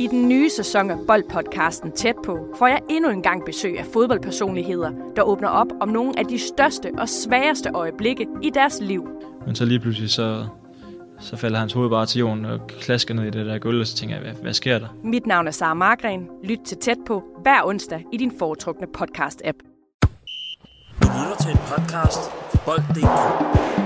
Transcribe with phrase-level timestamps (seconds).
[0.00, 3.86] I den nye sæson af Boldpodcasten Tæt på får jeg endnu en gang besøg af
[3.92, 9.08] fodboldpersonligheder, der åbner op om nogle af de største og sværeste øjeblikke i deres liv.
[9.46, 10.46] Men så lige pludselig så,
[11.18, 13.86] så falder hans hoved bare til jorden og klasker ned i det der gulv, og
[13.86, 14.88] så tænker jeg, hvad, hvad sker der?
[15.04, 16.28] Mit navn er Sara Margren.
[16.44, 19.58] Lyt til Tæt på hver onsdag i din foretrukne podcast-app.
[21.02, 23.79] Du lytter til en podcast fra Bold.dk.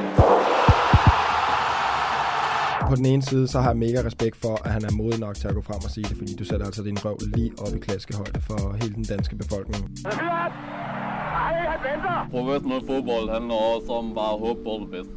[2.89, 5.35] På den ene side, så har jeg mega respekt for, at han er modig nok
[5.35, 7.75] til at gå frem og sige det, fordi du sætter altså din røv lige op
[7.77, 9.83] i klaskehøjde for hele den danske befolkning.
[12.31, 15.17] Professionel fodbold handler også om bare at håbe på det bedste.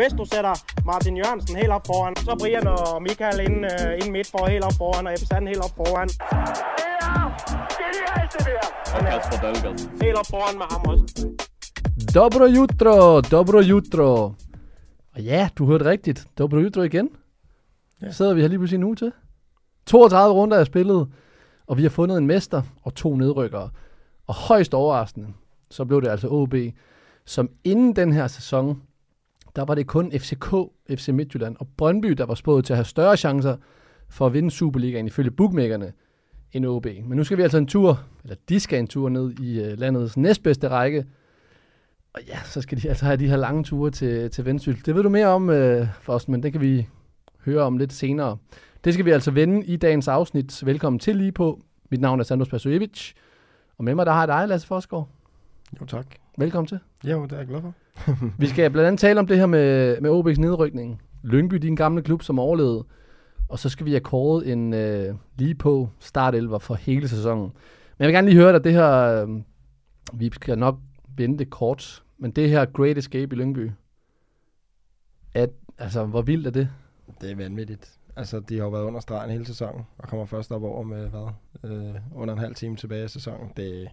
[0.00, 0.54] Hvis du sætter
[0.90, 4.64] Martin Jørgensen helt op foran, så Brian og Michael inden, uh, inden midt for helt
[4.64, 6.08] op foran, og Ebbe helt op foran.
[8.96, 9.78] Og Kasper Dahlgaard.
[10.02, 11.04] Helt op foran med ham også.
[12.14, 14.10] Dobro jutro, dobro jutro.
[15.14, 16.28] Og ja, du hørte rigtigt.
[16.38, 17.08] Dobro jutro igen.
[18.02, 18.10] Ja.
[18.10, 19.12] Sidder vi her lige pludselig en uge til.
[19.86, 21.08] 32 runder er spillet,
[21.66, 23.70] og vi har fundet en mester og to nedrykkere.
[24.26, 25.28] Og højst overraskende,
[25.70, 26.54] så blev det altså OB,
[27.24, 28.82] som inden den her sæson,
[29.56, 30.54] der var det kun FCK,
[30.90, 33.56] FC Midtjylland og Brøndby, der var spået til at have større chancer
[34.08, 35.92] for at vinde Superligaen ifølge bookmakerne
[36.52, 36.86] end OB.
[37.04, 39.78] Men nu skal vi altså en tur, eller de skal en tur ned i uh,
[39.78, 41.06] landets næstbedste række,
[42.14, 44.86] og ja, så skal de altså have de her lange ture til, til Vendsyssel.
[44.86, 46.88] Det ved du mere om, øh, Forsten, men det kan vi
[47.44, 48.36] høre om lidt senere.
[48.84, 50.66] Det skal vi altså vende i dagens afsnit.
[50.66, 51.60] Velkommen til lige på.
[51.90, 53.12] Mit navn er Sandros Pasojevic.
[53.78, 55.08] Og med mig, der har jeg dig, Lasse Forsgaard.
[55.80, 56.06] Jo, tak.
[56.38, 56.78] Velkommen til.
[57.04, 57.74] Jo, det er jeg glad for.
[58.38, 61.02] Vi skal blandt andet tale om det her med, med OB's nedrykning.
[61.22, 62.84] Lyngby, din gamle klub, som overlevede.
[63.48, 67.42] Og så skal vi have kåret en øh, lige på startelver for hele sæsonen.
[67.42, 67.52] Men
[67.98, 69.28] jeg vil gerne lige høre dig, det her, øh,
[70.12, 70.76] vi skal nok
[71.20, 73.70] vente kort, men det her Great Escape i Lyngby,
[75.34, 76.68] at, altså, hvor vildt er det?
[77.20, 77.98] Det er vanvittigt.
[78.16, 81.08] Altså, de har jo været under stregen hele sæsonen, og kommer først op over med,
[81.08, 81.28] hvad,
[81.64, 83.48] øh, under en halv time tilbage i sæsonen.
[83.56, 83.88] Det,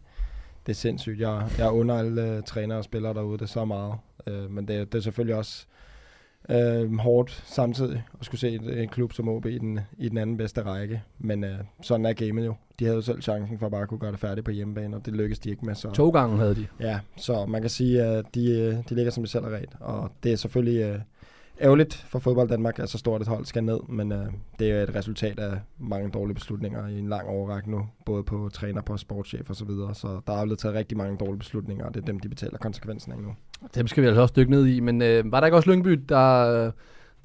[0.66, 1.20] det er sindssygt.
[1.20, 3.94] Jeg, jeg under alle øh, trænere og spillere derude, det er så meget.
[4.28, 5.68] Øh, men det, det er selvfølgelig også
[6.50, 10.18] uh, hårdt samtidig at skulle se en, en klub som OB i den, i den
[10.18, 11.02] anden bedste række.
[11.20, 11.50] Men uh,
[11.82, 12.56] sådan er gamet jo.
[12.80, 15.06] De havde jo selv chancen for at bare kunne gøre det færdigt på hjemmebane, og
[15.06, 15.76] det lykkedes de ikke med.
[15.76, 16.68] Så, To gange havde de.
[16.80, 19.76] Ja, så man kan sige, at de, øh, de ligger som de selv er ret.
[19.80, 21.02] Og det er selvfølgelig uh,
[21.62, 24.18] ærgerligt for fodbold Danmark, at så stort et hold skal ned, men uh,
[24.60, 28.50] det er et resultat af mange dårlige beslutninger i en lang overrække nu, både på
[28.54, 29.96] træner, på sportschef og så videre.
[29.96, 32.58] Så der er blevet taget rigtig mange dårlige beslutninger, og det er dem, de betaler
[32.58, 33.30] konsekvensen af nu.
[33.76, 34.80] Dem skal vi altså også dykke ned i.
[34.80, 36.72] Men øh, var der ikke også Lyngby, der,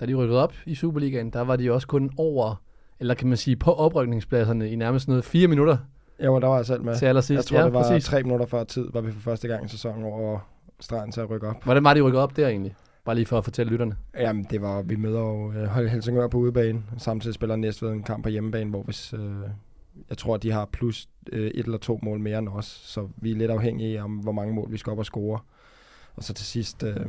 [0.00, 2.62] da de rykkede op i Superligaen, der var de også kun over,
[3.00, 5.76] eller kan man sige på oprykningspladserne i nærmest noget fire minutter
[6.24, 6.96] Jo, der var jeg selv med.
[6.96, 7.36] til allersidst.
[7.36, 8.04] Jeg tror, ja, det var præcis.
[8.04, 10.38] tre minutter før tid, var vi for første gang i sæsonen over
[10.80, 11.64] stregen til at rykke op.
[11.64, 12.74] Hvordan var de rykket op der egentlig?
[13.04, 13.96] Bare lige for at fortælle lytterne.
[14.14, 18.02] Jamen, det var, vi møder jo øh, Helsingør på udebane, og samtidig spiller Næstved en
[18.02, 19.40] kamp på hjemmebane, hvor hvis, øh,
[20.08, 23.30] jeg tror, de har plus øh, et eller to mål mere end os, så vi
[23.30, 25.40] er lidt afhængige af, om hvor mange mål vi skal op og score.
[26.16, 27.06] Og så til sidst øh,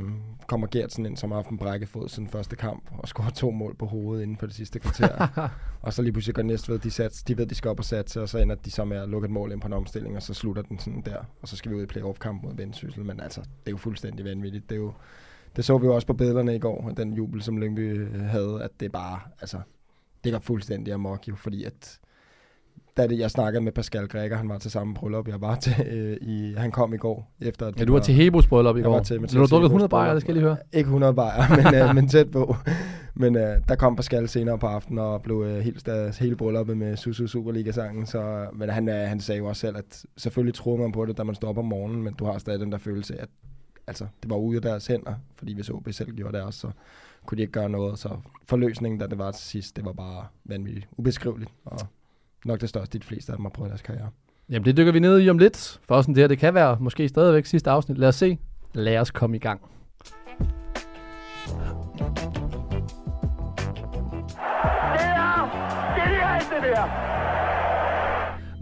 [0.47, 3.75] kommer Gertsen ind, som har haft en brækkefod siden første kamp, og scorer to mål
[3.75, 5.27] på hovedet inden for det sidste kvarter.
[5.81, 8.21] og så lige pludselig går Næstved, de, sats, de ved, de skal op og satse,
[8.21, 10.23] og så ender de så med at lukke et mål ind på en omstilling, og
[10.23, 11.17] så slutter den sådan der.
[11.41, 14.25] Og så skal vi ud i playoff-kamp mod Vendsyssel, men altså, det er jo fuldstændig
[14.25, 14.69] vanvittigt.
[14.69, 14.93] Det er jo,
[15.55, 18.59] det så vi jo også på billederne i går, den jubel, som Lyngby øh, havde,
[18.63, 19.57] at det bare, altså,
[20.23, 21.99] det går fuldstændig amok jo, fordi at
[22.97, 25.73] da det, jeg snakkede med Pascal Grækker, han var til samme bryllup, jeg var til,
[25.91, 28.79] øh, i, han kom i går, efter at Ja, du var til Hebos bryllup i
[28.79, 28.93] Jeg går.
[28.93, 30.57] var til Du Mathias har drukket Hebos 100 bajer, det skal jeg lige høre.
[30.73, 32.55] Ikke 100 bajer, men, øh, men tæt på.
[33.15, 36.77] Men øh, der kom Pascal senere på aftenen og blev øh, helt af hele brylluppet
[36.77, 38.05] med Susu Superliga-sangen.
[38.05, 41.17] Så, men han, øh, han sagde jo også selv, at selvfølgelig troede man på det,
[41.17, 43.29] da man står op om morgenen, men du har stadig den der følelse, at
[43.87, 46.71] altså, det var ude af deres hænder, fordi hvis OB selv gjorde det også, så
[47.25, 47.99] kunne de ikke gøre noget.
[47.99, 51.79] Så forløsningen, da det var til sidst, det var bare vanvittigt ubeskriveligt, og
[52.45, 54.09] nok det største, de fleste af dem har prøvet i deres karriere.
[54.49, 55.79] Jamen, det dykker vi ned i om lidt.
[55.87, 57.97] For sådan det her, det kan være måske stadigvæk sidste afsnit.
[57.97, 58.37] Lad os se.
[58.73, 59.61] Lad os komme i gang.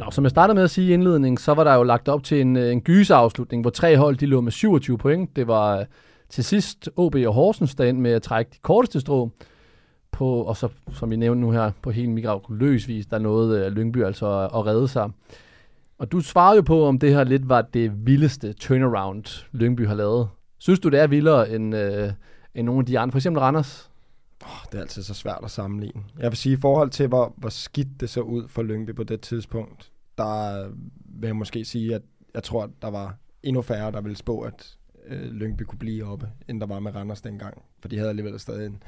[0.01, 2.23] Nå, som jeg startede med at sige i indledningen, så var der jo lagt op
[2.23, 5.35] til en, øh, en gyseafslutning, hvor tre hold de lå med 27 point.
[5.35, 5.85] Det var øh,
[6.29, 9.29] til sidst OB og Horsens, der endte med at trække de korteste strå.
[10.11, 13.71] På, og så, som vi nævnte nu her, på helt mirakuløs vis, der nåede øh,
[13.71, 15.09] Lyngby altså at, at redde sig.
[15.99, 19.95] Og du svarede jo på, om det her lidt var det vildeste turnaround, Lyngby har
[19.95, 20.27] lavet.
[20.59, 22.11] Synes du, det er vildere end, øh,
[22.55, 23.11] end nogle af de andre?
[23.11, 23.91] For eksempel Randers?
[24.43, 26.03] Oh, det er altid så svært at sammenligne.
[26.19, 29.03] Jeg vil sige, i forhold til, hvor, hvor skidt det så ud for Lyngby på
[29.03, 30.67] det tidspunkt, der
[31.05, 32.01] vil jeg måske sige, at
[32.33, 34.77] jeg tror, at der var endnu færre, der ville spå, at
[35.07, 37.61] øh, Lyngby kunne blive oppe, end der var med Randers dengang.
[37.79, 38.83] For de havde alligevel stadig en,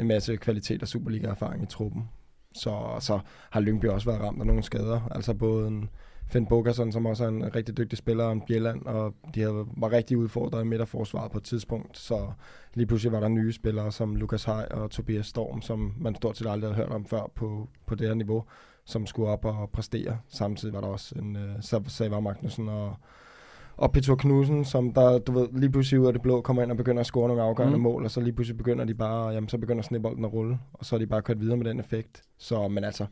[0.00, 2.08] en masse kvalitet og Superliga-erfaring i truppen.
[2.54, 3.20] Så, så
[3.50, 5.00] har Lyngby også været ramt af nogle skader.
[5.10, 5.88] Altså både en
[6.30, 9.66] Finn Bokerson, som også er en rigtig dygtig spiller, og en Bjelland, og de havde,
[9.76, 11.98] var rigtig udfordret i midterforsvaret på et tidspunkt.
[11.98, 12.32] Så
[12.74, 16.36] lige pludselig var der nye spillere som Lukas Hej og Tobias Storm, som man stort
[16.36, 18.44] set aldrig havde hørt om før på, på det her niveau,
[18.90, 20.18] som skulle op og præstere.
[20.28, 22.96] Samtidig var der også en uh, Savar Magnussen og
[23.80, 26.70] og Peter Knudsen, som der, du ved, lige pludselig ud af det blå kommer ind
[26.70, 27.82] og begynder at score nogle afgørende mm.
[27.82, 30.84] mål, og så lige pludselig begynder de bare, jamen så begynder snebolden at rulle, og
[30.84, 32.22] så er de bare kørt videre med den effekt.
[32.38, 33.06] Så, men altså,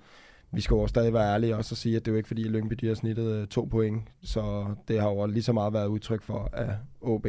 [0.52, 2.28] vi skal jo også stadig være ærlige også og sige, at det er jo ikke
[2.28, 5.52] fordi, at Lyngby de har snittet øh, to point, så det har jo lige så
[5.52, 6.68] meget været udtryk for, at
[7.00, 7.26] OB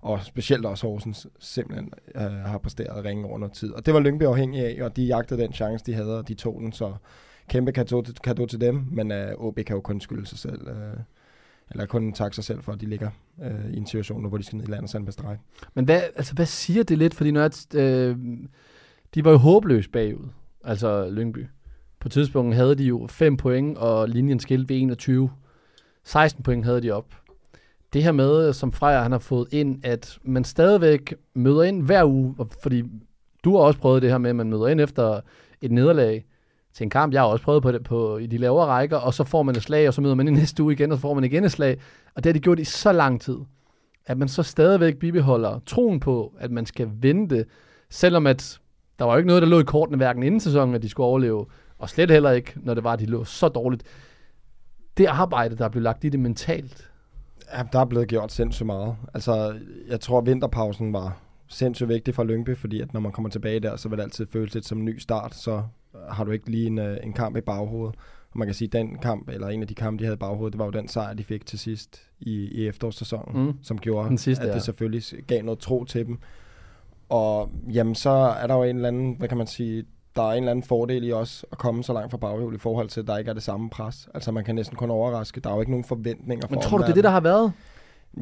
[0.00, 3.72] og specielt også Horsens simpelthen øh, har præsteret ringe over noget tid.
[3.72, 6.34] Og det var Lyngby afhængig af, og de jagtede den chance, de havde, og de
[6.34, 6.94] tog den, så
[7.48, 7.72] kæmpe
[8.22, 10.68] kado til dem, men øh, OB kan jo kun skylde sig selv.
[10.68, 10.96] Øh,
[11.70, 13.10] eller kun takke sig selv for, at de ligger
[13.42, 15.38] øh, i en situation nu, hvor de skal ned i landet sådan streg.
[15.74, 17.14] Men hvad, altså, hvad siger det lidt?
[17.14, 18.16] Fordi når jeg, øh,
[19.14, 20.28] de var jo håbløse bagud,
[20.64, 21.46] altså Lyngby.
[22.00, 25.30] På tidspunktet havde de jo 5 point, og linjen skilte ved 21.
[26.04, 27.06] 16 point havde de op.
[27.92, 32.04] Det her med, som Freja han har fået ind, at man stadigvæk møder ind hver
[32.04, 32.82] uge, fordi
[33.44, 35.20] du har også prøvet det her med, at man møder ind efter
[35.60, 36.24] et nederlag,
[36.74, 37.12] til en kamp.
[37.12, 39.56] Jeg har også prøvet på det på, i de lavere rækker, og så får man
[39.56, 41.44] et slag, og så møder man i næste uge igen, og så får man igen
[41.44, 41.78] et slag.
[42.14, 43.38] Og det har de gjort i så lang tid,
[44.06, 47.44] at man så stadigvæk bibeholder troen på, at man skal vente,
[47.90, 48.60] selvom at
[48.98, 51.06] der var jo ikke noget, der lå i kortene hverken inden sæsonen, at de skulle
[51.06, 51.46] overleve,
[51.78, 53.82] og slet heller ikke, når det var, at de lå så dårligt.
[54.96, 56.90] Det arbejde, der er blevet lagt i det mentalt.
[57.52, 58.96] Ja, der er blevet gjort sindssygt meget.
[59.14, 59.54] Altså,
[59.88, 61.16] jeg tror, at vinterpausen var
[61.48, 64.26] sindssygt vigtig for Lyngby, fordi at når man kommer tilbage der, så vil det altid
[64.32, 65.62] føles lidt som en ny start, så
[66.10, 67.96] har du ikke lige en, øh, en kamp i baghovedet.
[68.32, 70.18] Og man kan sige, at den kamp, eller en af de kampe, de havde i
[70.18, 73.54] baghovedet, det var jo den sejr, de fik til sidst i, i efterårssæsonen, mm.
[73.62, 74.60] som gjorde, den sidste, at det ja.
[74.60, 76.18] selvfølgelig gav noget tro til dem.
[77.08, 79.84] Og jamen, så er der jo en eller anden, hvad kan man sige,
[80.16, 82.58] der er en eller anden fordel i også at komme så langt fra baghjul i
[82.58, 84.08] forhold til, at der ikke er det samme pres.
[84.14, 85.40] Altså man kan næsten kun overraske.
[85.40, 87.20] Der er jo ikke nogen forventninger for Men tror du, det er det, der har
[87.20, 87.52] været?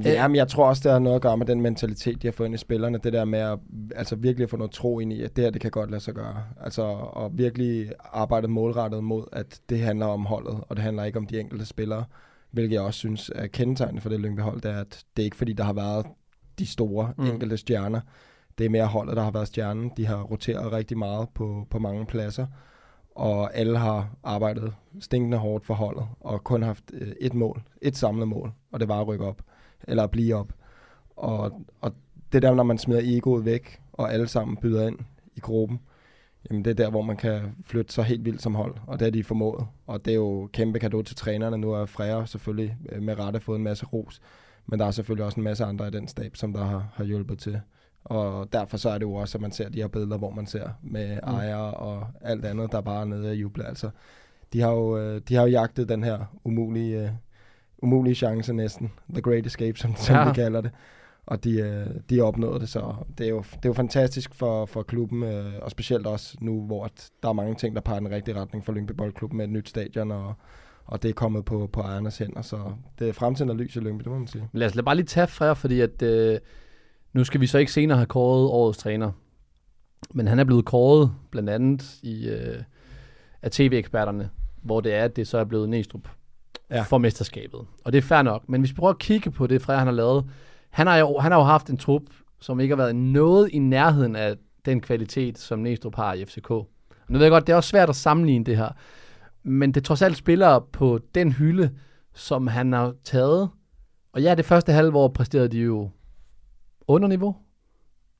[0.05, 2.33] Ja, men jeg tror også, det har noget at gøre med den mentalitet, de har
[2.33, 2.99] fået ind i spillerne.
[2.99, 3.59] Det der med at
[3.97, 6.15] altså virkelig få noget tro ind i, at det her, det kan godt lade sig
[6.15, 6.44] gøre.
[6.61, 11.19] Altså at virkelig arbejde målrettet mod, at det handler om holdet, og det handler ikke
[11.19, 12.05] om de enkelte spillere.
[12.50, 15.25] Hvilket jeg også synes er kendetegnet for det Lyngby hold, det er, at det er
[15.25, 16.06] ikke fordi, der har været
[16.59, 17.27] de store mm.
[17.27, 18.00] enkelte stjerner.
[18.59, 19.91] Det er mere holdet, der har været stjernen.
[19.97, 22.47] De har roteret rigtig meget på, på mange pladser
[23.17, 27.97] og alle har arbejdet stinkende hårdt for holdet, og kun haft øh, et mål, et
[27.97, 29.43] samlet mål, og det var at rykke op
[29.88, 30.52] eller at blive op.
[31.17, 31.94] Og, og
[32.32, 34.99] det der, når man smider egoet væk, og alle sammen byder ind
[35.37, 35.81] i gruppen,
[36.50, 39.06] jamen det er der, hvor man kan flytte sig helt vildt som hold, og det
[39.06, 39.67] er de formået.
[39.87, 41.58] Og det er jo kæmpe kado til trænerne.
[41.58, 44.20] Nu er Freja selvfølgelig øh, med rette fået en masse ros,
[44.67, 47.05] men der er selvfølgelig også en masse andre i den stab, som der har, har
[47.05, 47.61] hjulpet til.
[48.05, 50.46] Og derfor så er det jo også, at man ser de her billeder, hvor man
[50.46, 51.35] ser med mm.
[51.35, 53.64] ejere og alt andet, der bare er nede og jubler.
[53.64, 53.90] Altså,
[54.52, 57.11] de har jo, øh, de har jo jagtet den her umulige øh,
[57.82, 58.93] umulige chance næsten.
[59.12, 60.29] The Great Escape, som, som ja.
[60.29, 60.70] de kalder det.
[61.26, 64.67] Og de, øh, de opnåede det, så det er jo, det er jo fantastisk for,
[64.67, 66.90] for klubben, øh, og specielt også nu, hvor
[67.23, 69.50] der er mange ting, der peger i den rigtige retning for Lyngby Boldklub med et
[69.50, 70.34] nyt stadion, og,
[70.84, 73.79] og det er kommet på, på ejernes hænder, så det er fremtiden og lys i
[73.79, 74.49] Lyngby, det må man sige.
[74.52, 76.38] Lad os lad bare lige tage fra, fordi at, øh,
[77.12, 79.12] nu skal vi så ikke senere have kåret årets træner,
[80.14, 82.62] men han er blevet kåret blandt andet i, øh,
[83.42, 84.30] af tv-eksperterne,
[84.62, 86.09] hvor det er, at det så er blevet Næstrup,
[86.73, 86.83] ja.
[86.83, 87.61] for mesterskabet.
[87.85, 88.49] Og det er fair nok.
[88.49, 90.25] Men hvis vi prøver at kigge på det, Freja han har lavet,
[90.71, 92.02] han har, jo, han har jo haft en trup,
[92.41, 96.50] som ikke har været noget i nærheden af den kvalitet, som Næstrup har i FCK.
[96.50, 96.67] Og
[97.09, 98.69] nu ved jeg godt, det er også svært at sammenligne det her.
[99.43, 101.71] Men det er trods alt spillere på den hylde,
[102.14, 103.50] som han har taget.
[104.12, 105.91] Og ja, det første halve år præsterede de jo
[106.87, 107.37] under niveau.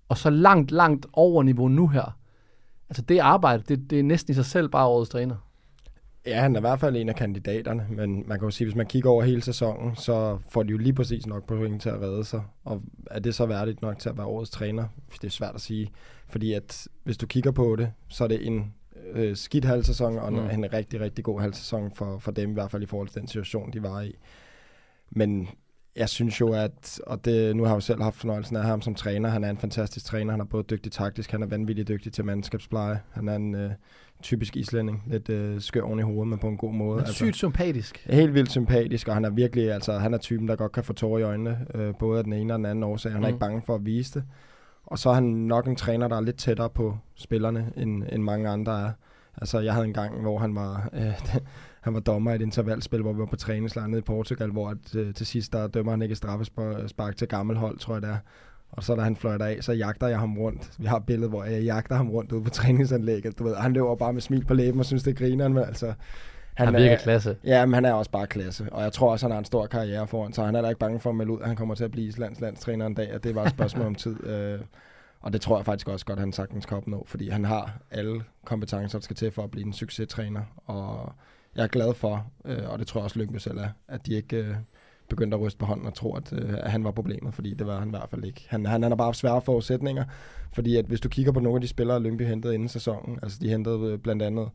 [0.09, 2.19] Og så langt, langt over niveau nu her.
[2.89, 5.37] Altså det arbejde, det, det er næsten i sig selv bare årets træner.
[6.27, 8.77] Ja, han er i hvert fald en af kandidaterne, men man kan jo sige, hvis
[8.77, 12.01] man kigger over hele sæsonen, så får de jo lige præcis nok point til at
[12.01, 12.43] redde sig.
[12.65, 14.85] Og er det så værdigt nok til at være årets træner?
[15.13, 15.91] Det er svært at sige,
[16.29, 18.75] fordi at hvis du kigger på det, så er det en
[19.13, 20.39] øh, skidt halvsæson, og mm.
[20.39, 23.29] en rigtig, rigtig god halvsæson for, for dem, i hvert fald i forhold til den
[23.29, 24.15] situation, de var i.
[25.11, 25.49] Men
[25.97, 28.83] jeg synes jo, at, og det, nu har jeg jo selv haft fornøjelsen af ham
[28.83, 31.89] som træner, han er en fantastisk træner, han er både dygtig taktisk, han er vanvittigt
[31.89, 33.71] dygtig til mandskabspleje, han er en, øh,
[34.23, 35.03] typisk islænding.
[35.07, 36.97] Lidt øh, skør oven i hovedet, men på en god måde.
[36.97, 38.07] Men altså, sygt sympatisk.
[38.11, 40.93] Helt vildt sympatisk, og han er virkelig, altså han er typen, der godt kan få
[40.93, 43.13] tårer i øjnene, øh, både af den ene og den anden årsag.
[43.13, 43.25] Han mm.
[43.25, 44.25] er ikke bange for at vise det.
[44.87, 48.23] Og så er han nok en træner, der er lidt tættere på spillerne, end, end
[48.23, 48.91] mange andre er.
[49.37, 51.21] Altså, jeg havde en gang, hvor han var, øh,
[51.83, 54.69] han var dommer i et intervalspil, hvor vi var på træningslejr nede i Portugal, hvor
[54.69, 58.11] at, øh, til sidst der dømmer han ikke straffespark til gammel hold, tror jeg det
[58.11, 58.17] er.
[58.73, 60.71] Og så da han fløjter af, så jagter jeg ham rundt.
[60.79, 63.39] Vi har et billede, hvor jeg jagter ham rundt ude på træningsanlægget.
[63.39, 65.93] Du ved, han løber bare med smil på læben og synes, det griner men altså...
[66.55, 67.37] Han, han virker er, klasse.
[67.45, 68.67] Ja, men han er også bare klasse.
[68.73, 70.79] Og jeg tror også, han har en stor karriere foran, så han er da ikke
[70.79, 73.15] bange for at melde ud, at han kommer til at blive Islands landstræner en dag,
[73.15, 74.17] og det var et spørgsmål om tid.
[74.27, 74.61] Øh,
[75.21, 78.23] og det tror jeg faktisk også godt, han sagtens kan opnå, fordi han har alle
[78.45, 80.41] kompetencer, der skal til for at blive en succestræner.
[80.67, 81.13] Og
[81.57, 84.15] jeg er glad for, øh, og det tror jeg også Lyngby selv er, at de
[84.15, 84.55] ikke øh,
[85.09, 87.67] begyndte at ryste på hånden og tro, at, øh, at han var problemet, fordi det
[87.67, 88.47] var han i hvert fald ikke.
[88.49, 90.05] Han, han, han har bare svære forudsætninger,
[90.53, 93.39] fordi at hvis du kigger på nogle af de spillere, Lyngby hentede inden sæsonen, altså
[93.43, 94.49] de hentede øh, blandt andet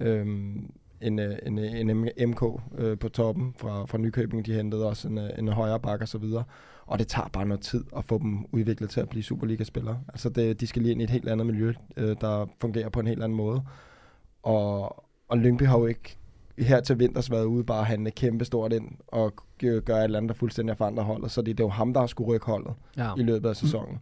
[0.00, 0.26] øh,
[1.00, 2.42] en, øh, en, en MK
[2.78, 4.46] øh, på toppen fra, fra Nykøbing.
[4.46, 6.44] De hentede også en, øh, en højere bakke og så videre.
[6.86, 10.00] Og det tager bare noget tid at få dem udviklet til at blive Superliga-spillere.
[10.08, 13.00] Altså det, de skal lige ind i et helt andet miljø, øh, der fungerer på
[13.00, 13.62] en helt anden måde.
[14.42, 16.18] Og, og Lyngby har jo ikke
[16.58, 20.18] her til vinters været ude bare at handle kæmpe stort ind og gøre et eller
[20.18, 21.30] andet, der fuldstændig forandrer holdet.
[21.30, 23.14] Så det, det er jo ham, der har skulle rykke holdet ja.
[23.16, 23.92] i løbet af sæsonen.
[23.92, 23.98] Mm.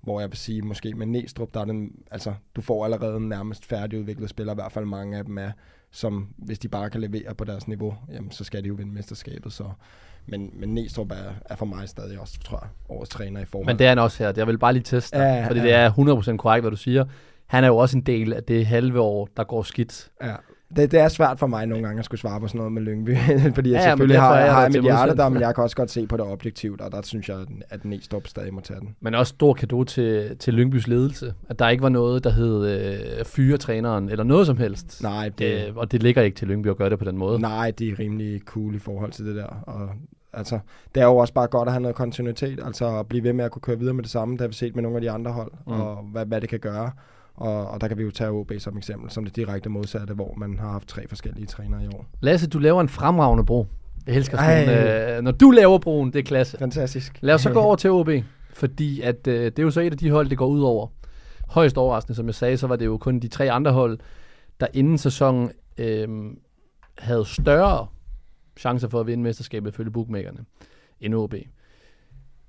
[0.00, 3.28] Hvor jeg vil sige, måske med Næstrup, der er den, altså, du får allerede en
[3.28, 5.50] nærmest færdigudviklet spiller, i hvert fald mange af dem er,
[5.90, 8.92] som hvis de bare kan levere på deres niveau, jamen, så skal de jo vinde
[8.92, 9.52] mesterskabet.
[9.52, 9.64] Så.
[10.26, 13.66] Men, men Næstrup er, er for mig stadig også, tror jeg, årets træner i forhold.
[13.66, 14.32] Men det er han også her.
[14.36, 15.66] Jeg vil bare lige teste ja, fordi ja.
[15.66, 17.04] det er 100% korrekt, hvad du siger.
[17.46, 20.10] Han er jo også en del af det halve år, der går skidt.
[20.22, 20.34] Ja.
[20.76, 22.82] Det, det er svært for mig nogle gange at skulle svare på sådan noget med
[22.82, 23.16] Lyngby,
[23.54, 25.76] fordi jeg ja, selvfølgelig har, jeg, har jeg mit hjerte der, men jeg kan også
[25.76, 27.38] godt se på det objektivt, og der synes jeg,
[27.70, 28.96] at Næstrup stadig må tage den.
[29.00, 32.66] Men også stor kado til, til Lyngbys ledelse, at der ikke var noget, der hed
[32.68, 35.02] øh, fyretræneren, eller noget som helst.
[35.02, 35.30] Nej.
[35.38, 37.40] Det, øh, og det ligger ikke til Lyngby at gøre det på den måde.
[37.40, 39.88] Nej, det er rimelig cool i forhold til det der, og
[40.36, 40.58] Altså,
[40.94, 43.44] det er jo også bare godt at have noget kontinuitet, altså at blive ved med
[43.44, 45.10] at kunne køre videre med det samme, det har vi set med nogle af de
[45.10, 45.72] andre hold, mm.
[45.72, 46.90] og hvad, hvad det kan gøre.
[47.34, 50.34] Og, og der kan vi jo tage OB som eksempel, som det direkte modsatte, hvor
[50.36, 52.06] man har haft tre forskellige trænere i år.
[52.20, 53.66] Lasse, du laver en fremragende bro.
[54.06, 56.58] Jeg elsker sådan, øh, når du laver broen, det er klasse.
[56.58, 57.18] Fantastisk.
[57.20, 58.08] Lad os så gå over til OB,
[58.54, 60.86] fordi at, øh, det er jo så et af de hold, det går ud over.
[61.48, 63.98] Højst overraskende, som jeg sagde, så var det jo kun de tre andre hold,
[64.60, 66.08] der inden sæsonen øh,
[66.98, 67.86] havde større
[68.56, 70.38] chancer for at vinde mesterskabet ifølge bookmakerne
[71.00, 71.34] end OB.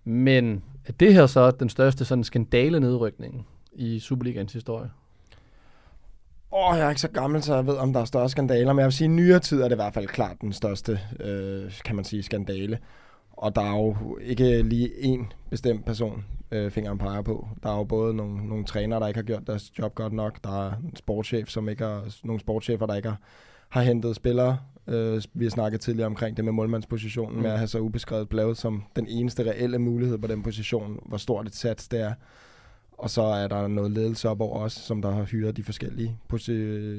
[0.03, 4.89] Men er det her så den største sådan skandale nedrykning i Superligans historie?
[6.51, 8.73] Åh, oh, jeg er ikke så gammel, så jeg ved, om der er større skandaler,
[8.73, 10.99] men jeg vil sige, at nyere tid er det i hvert fald klart den største,
[11.19, 12.79] øh, kan man sige, skandale.
[13.31, 17.47] Og der er jo ikke lige én bestemt person, øh, fingeren peger på.
[17.63, 20.43] Der er jo både nogle, nogle trænere, der ikke har gjort deres job godt nok.
[20.43, 23.19] Der er en sportschef, som ikke har, nogle sportschefer, der ikke har,
[23.69, 24.57] har hentet spillere.
[24.87, 27.41] Øh, vi har snakket tidligere omkring det med målmandspositionen, mm.
[27.41, 31.17] med at have så ubeskrevet bladet som den eneste reelle mulighed på den position, hvor
[31.17, 32.13] stort et sats det er.
[32.97, 36.17] Og så er der noget ledelse op over os, som der har hyret de forskellige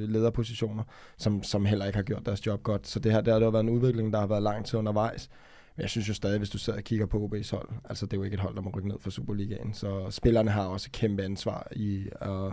[0.06, 0.82] lederpositioner,
[1.16, 2.86] som, som heller ikke har gjort deres job godt.
[2.86, 5.30] Så det her det har jo været en udvikling, der har været lang tid undervejs.
[5.76, 8.12] Men jeg synes jo stadig, hvis du sidder og kigger på OB's hold, altså det
[8.12, 9.74] er jo ikke et hold, der må rykke ned for Superligaen.
[9.74, 12.52] Så spillerne har også et kæmpe ansvar i at,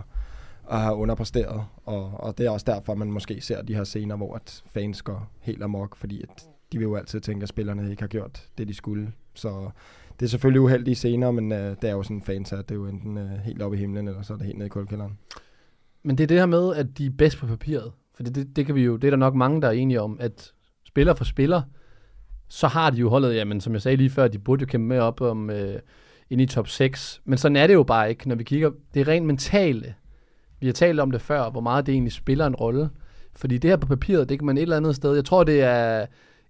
[0.70, 1.64] at have underpresteret.
[1.84, 5.02] Og, og det er også derfor, man måske ser de her scener, hvor at fans
[5.02, 8.48] går helt amok, fordi at de vil jo altid tænke, at spillerne ikke har gjort
[8.58, 9.12] det, de skulle.
[9.34, 9.70] Så
[10.20, 12.70] det er selvfølgelig uheldige scener, men øh, det er jo sådan en fan, så det
[12.70, 14.70] er jo enten øh, helt oppe i himlen, eller så er det helt nede i
[14.70, 15.18] kulkælderen.
[16.02, 17.92] Men det er det her med, at de er bedst på papiret.
[18.14, 20.00] For det, det, det, kan vi jo, det er der nok mange, der er enige
[20.00, 20.52] om, at
[20.84, 21.62] spiller for spiller,
[22.48, 24.86] så har de jo holdet, jamen som jeg sagde lige før, de burde jo kæmpe
[24.86, 25.78] med op om øh,
[26.30, 27.22] ind i top 6.
[27.24, 28.70] Men sådan er det jo bare ikke, når vi kigger.
[28.94, 29.94] Det er rent mentale.
[30.60, 32.90] Vi har talt om det før, hvor meget det egentlig spiller en rolle.
[33.36, 35.14] Fordi det her på papiret, det kan man et eller andet sted.
[35.14, 36.06] Jeg tror, det er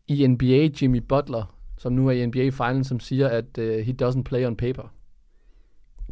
[0.09, 1.53] i NBA, Jimmy Butler,
[1.84, 4.92] som nu er i NBA Finals, som siger, at uh, he doesn't play on paper.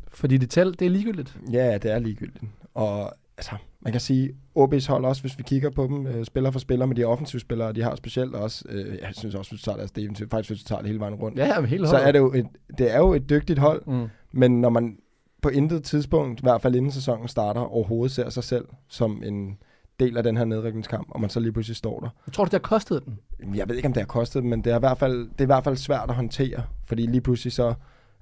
[0.08, 1.38] Fordi det, tæl, det er ligegyldigt.
[1.52, 2.44] Ja, det er ligegyldigt.
[2.74, 6.50] Og altså, man kan sige, OB's hold også, hvis vi kigger på dem, øh, spiller
[6.50, 9.60] for spiller med de offensive spillere, de har specielt også, øh, jeg synes også, hvis
[9.60, 11.96] du tager deres defensive, faktisk hvis du tager det hele vejen rundt, ja, hele så
[11.96, 12.46] er det jo et,
[12.78, 14.08] det er jo et dygtigt hold, mm.
[14.32, 14.98] men når man
[15.42, 19.58] på intet tidspunkt, i hvert fald inden sæsonen starter, overhovedet ser sig selv som en,
[20.04, 22.08] del af den her nedrykningskamp, og man så lige pludselig står der.
[22.26, 23.18] Jeg tror du, det har kostet den?
[23.56, 25.42] Jeg ved ikke, om det har kostet men det er i hvert fald, det er
[25.42, 27.74] i hvert fald svært at håndtere, fordi lige pludselig så,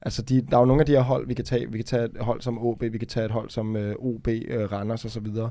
[0.03, 1.85] altså de, der er jo nogle af de her hold, vi kan tage, vi kan
[1.85, 5.05] tage et hold som OB, vi kan tage et hold som øh, OB, øh, Randers
[5.05, 5.51] og så videre,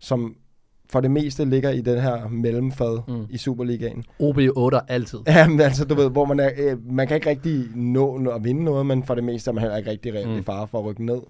[0.00, 0.36] som
[0.90, 3.26] for det meste ligger i den her mellemfad mm.
[3.30, 4.04] i Superligaen.
[4.18, 5.18] OB 8 altid.
[5.26, 8.44] Ja, men altså, du ved, hvor man, er, øh, man kan ikke rigtig nå at
[8.44, 10.38] vinde noget, men for det meste er man heller ikke rigtig reelt mm.
[10.38, 11.20] i fare for at rykke ned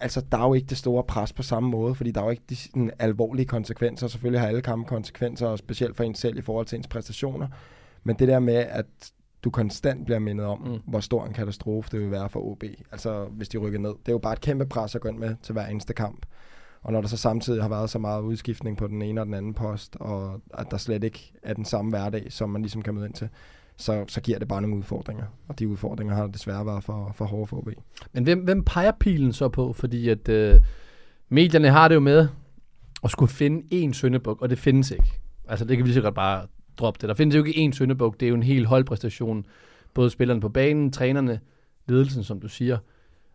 [0.00, 2.30] altså, der er jo ikke det store pres på samme måde, fordi der er jo
[2.30, 4.08] ikke de sådan, alvorlige konsekvenser.
[4.08, 7.48] Selvfølgelig har alle kampe konsekvenser, og specielt for en selv i forhold til ens præstationer.
[8.04, 8.86] Men det der med, at
[9.44, 10.80] du konstant bliver mindet om, mm.
[10.86, 12.64] hvor stor en katastrofe det vil være for OB.
[12.92, 13.90] Altså, hvis de rykker ned.
[13.90, 16.26] Det er jo bare et kæmpe pres at gå ind med til hver eneste kamp.
[16.82, 19.34] Og når der så samtidig har været så meget udskiftning på den ene og den
[19.34, 22.94] anden post, og at der slet ikke er den samme hverdag, som man ligesom kan
[22.94, 23.28] møde ind til,
[23.78, 25.24] så, så giver det bare nogle udfordringer.
[25.48, 27.68] Og de udfordringer har desværre været for, for hårde for OB.
[28.12, 29.72] Men hvem, hvem peger pilen så på?
[29.72, 30.60] Fordi at øh,
[31.28, 32.28] medierne har det jo med
[33.04, 35.20] at skulle finde én søndebuk, og det findes ikke.
[35.48, 36.46] Altså det kan vi lige så godt bare
[36.78, 37.08] droppe det.
[37.08, 39.46] Der findes jo ikke én søndebuk, det er jo en hel holdpræstation.
[39.94, 41.40] Både spillerne på banen, trænerne,
[41.86, 42.78] ledelsen, som du siger.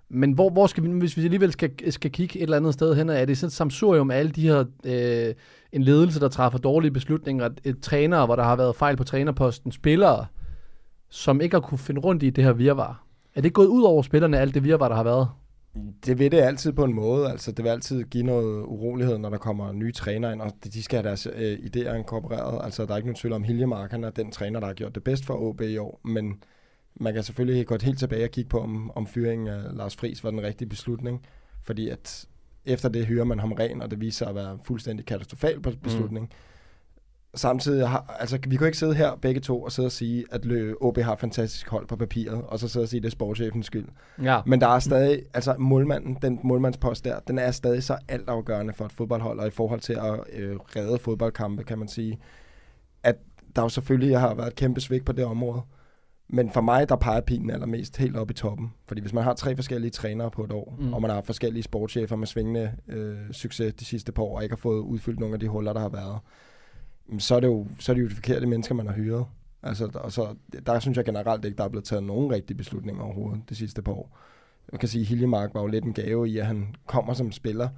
[0.09, 2.95] Men hvor, hvor skal vi, hvis vi alligevel skal, skal kigge et eller andet sted
[2.95, 5.33] hen, er det sådan et samsurium af alle de her, øh,
[5.73, 9.71] en ledelse, der træffer dårlige beslutninger, et træner, hvor der har været fejl på trænerposten,
[9.71, 10.25] spillere,
[11.09, 13.05] som ikke har kunne finde rundt i det her virvar.
[13.35, 15.27] Er det gået ud over spillerne, alt det virvar, der har været?
[16.05, 17.29] Det vil det altid på en måde.
[17.31, 20.83] Altså, det vil altid give noget urolighed, når der kommer nye træner ind, og de
[20.83, 22.65] skal have deres øh, idéer inkorporeret.
[22.65, 24.95] Altså, der er ikke nogen tvivl om, Hiljemark, han er den træner, der har gjort
[24.95, 26.43] det bedst for OB i år, men
[26.95, 30.23] man kan selvfølgelig godt helt tilbage og kigge på, om, om fyringen af Lars Friis
[30.23, 31.25] var den rigtige beslutning,
[31.63, 32.27] fordi at
[32.65, 36.25] efter det hyrer man ham ren, og det viser sig at være fuldstændig katastrofal beslutning.
[36.25, 36.37] Mm.
[37.35, 40.45] Samtidig har, altså vi kan ikke sidde her begge to og sidde og sige, at
[40.45, 43.11] Lø, OB har fantastisk hold på papiret, og så sidde og sige, at det er
[43.11, 43.87] sportschefens skyld.
[44.23, 44.41] Ja.
[44.45, 48.85] Men der er stadig, altså målmanden, den målmandspost der, den er stadig så altafgørende for
[48.85, 52.19] et fodboldhold, og i forhold til at øh, redde fodboldkampe, kan man sige,
[53.03, 53.15] at
[53.55, 55.61] der jo selvfølgelig har været et kæmpe svigt på det område.
[56.27, 58.73] Men for mig, der peger pilen allermest helt op i toppen.
[58.85, 60.93] Fordi hvis man har tre forskellige trænere på et år, mm.
[60.93, 64.53] og man har forskellige sportschefer med svingende øh, succes de sidste par år, og ikke
[64.53, 66.19] har fået udfyldt nogle af de huller, der har været,
[67.19, 69.25] så er det jo, så er det jo de forkerte mennesker, man har hyret.
[69.63, 73.03] Altså, og så, der synes jeg generelt ikke, der er blevet taget nogen rigtige beslutninger
[73.03, 74.17] overhovedet de sidste par år.
[74.71, 77.31] Jeg kan sige, at Hiljemark var jo lidt en gave i, at han kommer som
[77.31, 77.69] spiller,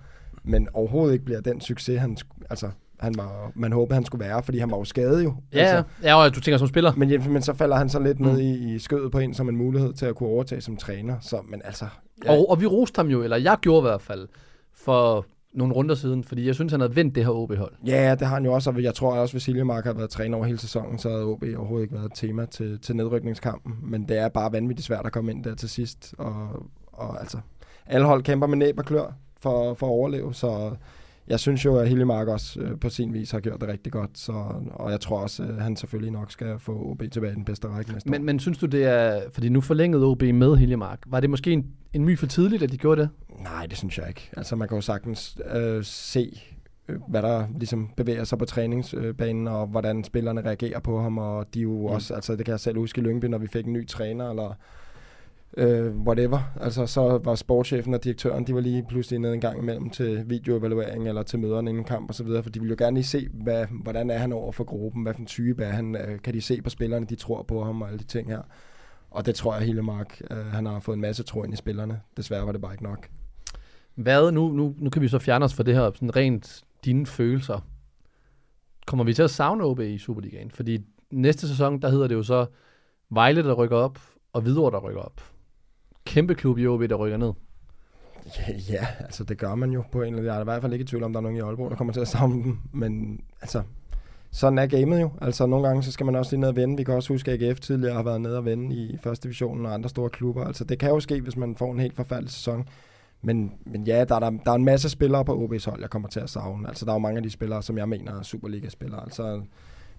[0.43, 2.17] men overhovedet ikke bliver den succes, han,
[2.49, 5.33] altså, han var, man håbede, han skulle være, fordi han var jo skadet jo.
[5.53, 5.83] Ja, altså.
[6.03, 6.93] ja og du tænker som spiller.
[6.95, 8.25] Men, men så falder han så lidt mm.
[8.25, 11.15] ned i, i skødet på en som en mulighed til at kunne overtage som træner.
[11.21, 11.85] Så, men altså,
[12.25, 12.31] ja.
[12.31, 14.27] og, og vi roste ham jo, eller jeg gjorde i hvert fald,
[14.73, 17.73] for nogle runder siden, fordi jeg synes, han havde vendt det her OB-hold.
[17.85, 20.37] Ja, det har han jo også, og jeg tror også, hvis Siljemark har været træner
[20.37, 23.73] over hele sæsonen, så havde OB overhovedet ikke været et tema til, til nedrykningskampen.
[23.83, 26.15] Men det er bare vanvittigt svært at komme ind der til sidst.
[26.17, 27.37] Og, og altså,
[27.85, 30.71] alle hold kæmper med næb og klør for, for at overleve, så
[31.27, 34.17] jeg synes jo, at Hillemark også øh, på sin vis har gjort det rigtig godt,
[34.17, 34.31] så,
[34.71, 37.67] og jeg tror også, at han selvfølgelig nok skal få OB tilbage i den bedste
[37.67, 38.25] række næste men, år.
[38.25, 41.65] Men synes du, det er, fordi nu forlængede OB med Hillemark, var det måske en,
[41.93, 43.09] en my for tidligt, at de gjorde det?
[43.43, 44.29] Nej, det synes jeg ikke.
[44.37, 46.41] Altså man kan jo sagtens øh, se,
[46.87, 51.53] øh, hvad der ligesom bevæger sig på træningsbanen, og hvordan spillerne reagerer på ham, og
[51.53, 51.85] de jo mm.
[51.85, 54.29] også, altså det kan jeg selv huske i Lyngby, når vi fik en ny træner,
[54.29, 54.57] eller
[55.57, 56.39] øh, whatever.
[56.61, 60.29] Altså, så var sportschefen og direktøren, de var lige pludselig nede en gang imellem til
[60.29, 63.05] videoevaluering eller til møderne inden kamp og så videre, for de ville jo gerne lige
[63.05, 66.21] se, hvad, hvordan er han over for gruppen, hvad for en type er han, øh,
[66.21, 68.41] kan de se på spillerne, de tror på ham og alle de ting her.
[69.11, 71.57] Og det tror jeg, hele Mark, øh, han har fået en masse tro ind i
[71.57, 72.01] spillerne.
[72.17, 73.09] Desværre var det bare ikke nok.
[73.95, 77.05] Hvad, nu, nu, nu kan vi så fjerne os fra det her, sådan rent dine
[77.05, 77.59] følelser.
[78.87, 80.51] Kommer vi til at savne OB i Superligaen?
[80.51, 80.79] Fordi
[81.11, 82.45] næste sæson, der hedder det jo så
[83.09, 83.99] Vejle, der rykker op,
[84.33, 85.34] og Hvidovre, der rykker op
[86.05, 87.31] kæmpe klub i OB, der rykker ned.
[88.25, 90.61] Ja, ja, altså det gør man jo på en eller anden Jeg er i hvert
[90.61, 92.43] fald ikke i tvivl om, der er nogen i Aalborg, der kommer til at savne
[92.43, 92.57] dem.
[92.71, 93.61] Men altså,
[94.31, 95.11] sådan er gamet jo.
[95.21, 96.77] Altså nogle gange, så skal man også lige ned og vende.
[96.77, 99.65] Vi kan også huske, at AGF tidligere har været nede og vende i første divisionen
[99.65, 100.43] og andre store klubber.
[100.43, 102.67] Altså det kan jo ske, hvis man får en helt forfærdelig sæson.
[103.21, 105.89] Men, men ja, der er, der, der er en masse spillere på OB's hold, jeg
[105.89, 106.67] kommer til at savne.
[106.67, 109.03] Altså der er jo mange af de spillere, som jeg mener er Superliga-spillere.
[109.03, 109.41] Altså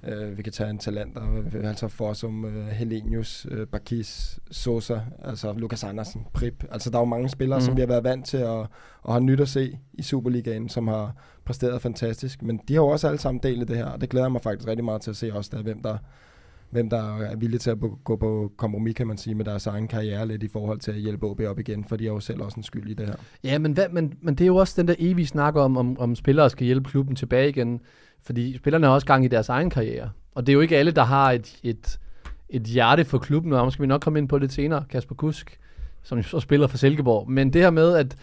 [0.03, 1.19] Uh, vi kan tage en talent,
[1.65, 6.65] altså Fossum, uh, Helenius, uh, Bakis, Sosa, altså Lukas Andersen, Prip.
[6.71, 7.65] Altså der er jo mange spillere, mm.
[7.65, 10.89] som vi har været vant til at, at have nyt at se i Superligaen, som
[10.89, 12.43] har præsteret fantastisk.
[12.43, 14.69] Men de har jo også alle sammen delt det her, og det glæder mig faktisk
[14.69, 15.99] rigtig meget til at se også, der, hvem der
[16.71, 19.89] hvem der er villige til at gå på kompromis, kan man sige, med deres egen
[19.89, 22.43] karriere lidt i forhold til at hjælpe OB op igen, for de har jo selv
[22.43, 23.15] også en skyld i det her.
[23.45, 25.99] Ja, men, hvad, men, men det er jo også den der evige snak om, om,
[25.99, 27.81] om spillere skal hjælpe klubben tilbage igen.
[28.27, 30.11] Fordi spillerne har også gang i deres egen karriere.
[30.35, 31.99] Og det er jo ikke alle, der har et, et,
[32.49, 35.59] et hjerte for klubben, og skal vi nok komme ind på det senere, Kasper Kusk,
[36.03, 37.31] som så spiller for Silkeborg.
[37.31, 38.17] Men det her med, at,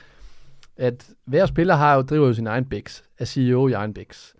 [0.78, 4.34] at hver spiller har jo, driver jo sin egen bæks, er CEO i egen bæks.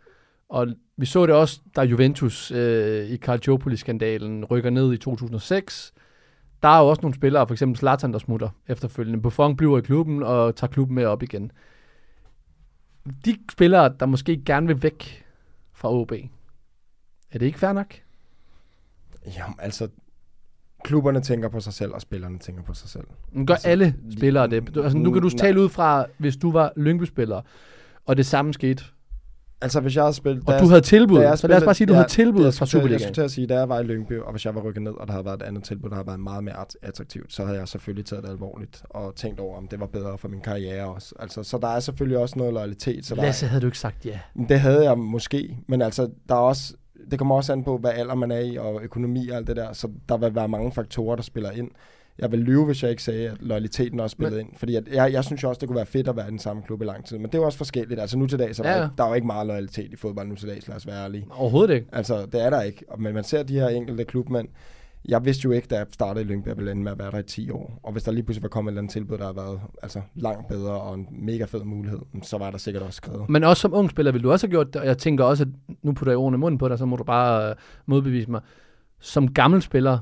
[0.50, 5.94] Og vi så det også, da Juventus øh, i Calciopoli-skandalen rykker ned i 2006.
[6.64, 9.22] Der er jo også nogle spillere, for eksempel Zlatan, der smutter efterfølgende.
[9.22, 11.52] Buffon bliver i klubben og tager klubben med op igen.
[13.26, 15.24] De spillere, der måske gerne vil væk
[15.74, 16.12] fra OB.
[17.32, 17.94] Er det ikke fair nok?
[19.38, 19.88] Jamen, altså,
[20.84, 23.08] klubberne tænker på sig selv, og spillerne tænker på sig selv.
[23.32, 24.78] Men gør altså, alle spillere det?
[24.78, 27.42] Altså, nu kan du tale ud fra, hvis du var Lyngby-spiller,
[28.06, 28.84] og det samme skete
[29.64, 30.44] Altså, hvis jeg havde spillet...
[30.48, 32.52] Og du havde tilbud, så spillet, lad os bare sige, at du ja, havde tilbud
[32.52, 32.92] fra Superligaen.
[32.92, 34.84] Jeg skulle til at sige, da jeg var i Lyngby, og hvis jeg var rykket
[34.84, 37.46] ned, og der havde været et andet tilbud, der havde været meget mere attraktivt, så
[37.46, 40.42] havde jeg selvfølgelig taget det alvorligt, og tænkt over, om det var bedre for min
[40.42, 41.16] karriere også.
[41.20, 43.06] Altså, så der er selvfølgelig også noget loyalitet.
[43.06, 44.20] Så Lasse, der, havde du ikke sagt ja?
[44.50, 46.74] Det havde jeg måske, men altså, der er også
[47.12, 49.56] det kommer også an på, hvad alder man er i, og økonomi og alt det
[49.56, 51.70] der, så der vil være mange faktorer, der spiller ind.
[52.20, 54.50] Jeg vil lyve, hvis jeg ikke sagde, at loyaliteten også spillede ind.
[54.58, 56.40] Fordi at jeg, jeg synes jo også, det kunne være fedt at være i den
[56.40, 57.18] samme klub i lang tid.
[57.18, 58.00] Men det er jo også forskelligt.
[58.00, 60.28] Altså nu til dags, så er Ja, der, er jo ikke meget loyalitet i fodbold
[60.28, 61.28] nu til dags, lad os være ærlige.
[61.32, 61.88] Overhovedet ikke.
[61.92, 62.86] Altså, det er der ikke.
[63.00, 64.48] Men man ser de her enkelte klubmænd.
[65.08, 67.00] Jeg vidste jo ikke, da jeg startede i Lyngby, at jeg ville ende med at
[67.00, 67.80] være der i 10 år.
[67.84, 70.02] Og hvis der lige pludselig var kommet et eller andet tilbud, der har været altså,
[70.16, 73.30] langt bedre og en mega fed mulighed, så var der sikkert også skrevet.
[73.30, 75.44] Men også som ung spiller vil du også have gjort det, og jeg tænker også,
[75.44, 78.32] at nu putter jeg ordene i munden på dig, så må du bare øh, modbevise
[78.32, 78.42] mig.
[79.00, 79.98] Som gammel spiller,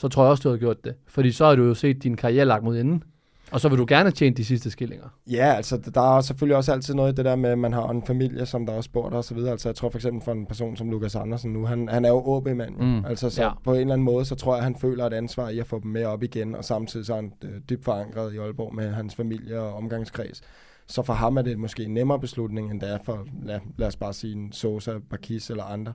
[0.00, 0.94] så tror jeg også, du har gjort det.
[1.08, 3.02] Fordi så har du jo set din karriere lagt mod inden,
[3.50, 5.06] og så vil du gerne tjene de sidste skillinger.
[5.30, 7.88] Ja, altså der er selvfølgelig også altid noget i det der med, at man har
[7.88, 9.50] en familie, som der også bor der og så videre.
[9.50, 12.08] Altså jeg tror for eksempel for en person som Lukas Andersen nu, han, han er
[12.08, 12.76] jo OB-mand.
[12.76, 13.50] Mm, Mm, altså så ja.
[13.64, 15.80] på en eller anden måde, så tror jeg, han føler et ansvar i at få
[15.82, 18.90] dem med op igen, og samtidig så er han øh, dybt forankret i Aalborg med
[18.92, 20.40] hans familie og omgangskreds.
[20.86, 23.88] Så for ham er det måske en nemmere beslutning, end det er for, lad, lad
[23.88, 25.92] os bare sige, en Sosa, Bakis eller andre.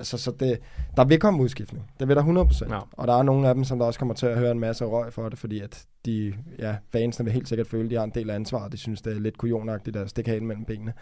[0.00, 0.58] Altså, så det,
[0.96, 1.84] der vil komme udskiftning.
[2.00, 2.74] Det vil der 100%.
[2.74, 2.80] Ja.
[2.92, 4.84] Og der er nogle af dem, som der også kommer til at høre en masse
[4.84, 8.04] røg for det, fordi at de, ja, fansene vil helt sikkert føle, at de har
[8.04, 8.72] en del af ansvaret.
[8.72, 10.92] De synes, det er lidt kujonagtigt at stikke halen mellem benene.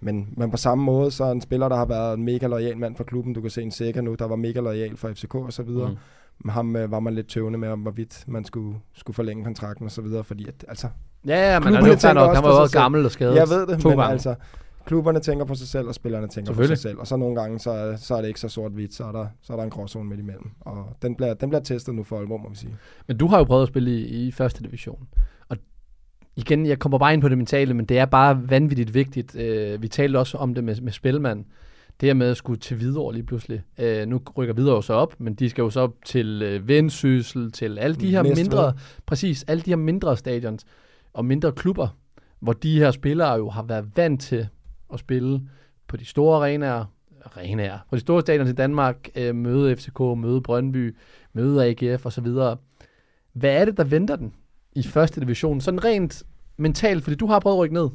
[0.00, 2.78] Men, men på samme måde, så er en spiller, der har været en mega lojal
[2.78, 3.32] mand for klubben.
[3.34, 5.90] Du kan se en Sega nu, der var mega lojal for FCK og så videre.
[6.44, 6.48] Mm.
[6.48, 9.90] Ham øh, var man lidt tøvende med, om hvorvidt man skulle, skulle forlænge kontrakten og
[9.92, 10.88] så videre, fordi at, altså,
[11.26, 13.34] Ja, ja, men han, han var jo gammel og skadet.
[13.36, 14.12] jeg ved det, to men gange.
[14.12, 14.34] altså,
[14.86, 16.98] klubberne tænker på sig selv, og spillerne tænker på sig selv.
[16.98, 19.26] Og så nogle gange, så, er- så er det ikke så sort-hvidt, så er der,
[19.42, 20.50] så er der en gråzone midt imellem.
[20.60, 22.74] Og den bliver, den bliver testet nu for alvor, må vi sige.
[23.06, 25.06] Men du har jo prøvet at spille i, i første division.
[25.48, 25.56] Og
[26.36, 29.36] igen, jeg kommer bare ind på det mentale, men det er bare vanvittigt vigtigt.
[29.36, 31.44] Øh, vi talte også om det med, med Spilman.
[32.00, 33.62] Det her med at skulle til Hvidovre lige pludselig.
[33.78, 36.68] Øh, nu rykker Hvidovre jo så op, men de skal jo så op til øh,
[36.68, 38.44] Vendsyssel, til alle de her Næstved.
[38.44, 38.72] mindre,
[39.06, 40.64] præcis, alle de her mindre stadions
[41.12, 41.88] og mindre klubber,
[42.40, 44.48] hvor de her spillere jo har været vant til
[44.92, 45.40] at spille
[45.88, 46.84] på de store arenaer,
[47.24, 50.96] arenaer, på de store stadions i Danmark, øh, møde FCK, møde Brøndby,
[51.32, 52.26] møde AGF osv.
[53.32, 54.34] Hvad er det, der venter den
[54.72, 55.60] i første division?
[55.60, 56.22] Sådan rent
[56.56, 57.88] mentalt, fordi du har prøvet at rykke ned.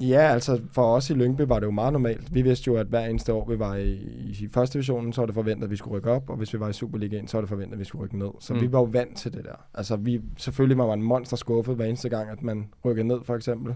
[0.00, 2.34] Ja, altså for os i Lyngby var det jo meget normalt.
[2.34, 3.92] Vi vidste jo, at hver eneste år, vi var i,
[4.40, 6.60] i første divisionen, så var det forventet, at vi skulle rykke op, og hvis vi
[6.60, 8.28] var i Superligaen, så var det forventet, at vi skulle rykke ned.
[8.40, 8.60] Så Mm.
[8.60, 9.64] vi var jo vant til det der.
[9.74, 13.18] Altså vi, selvfølgelig var man en monster skuffet hver eneste gang, at man rykkede ned,
[13.24, 13.74] for eksempel.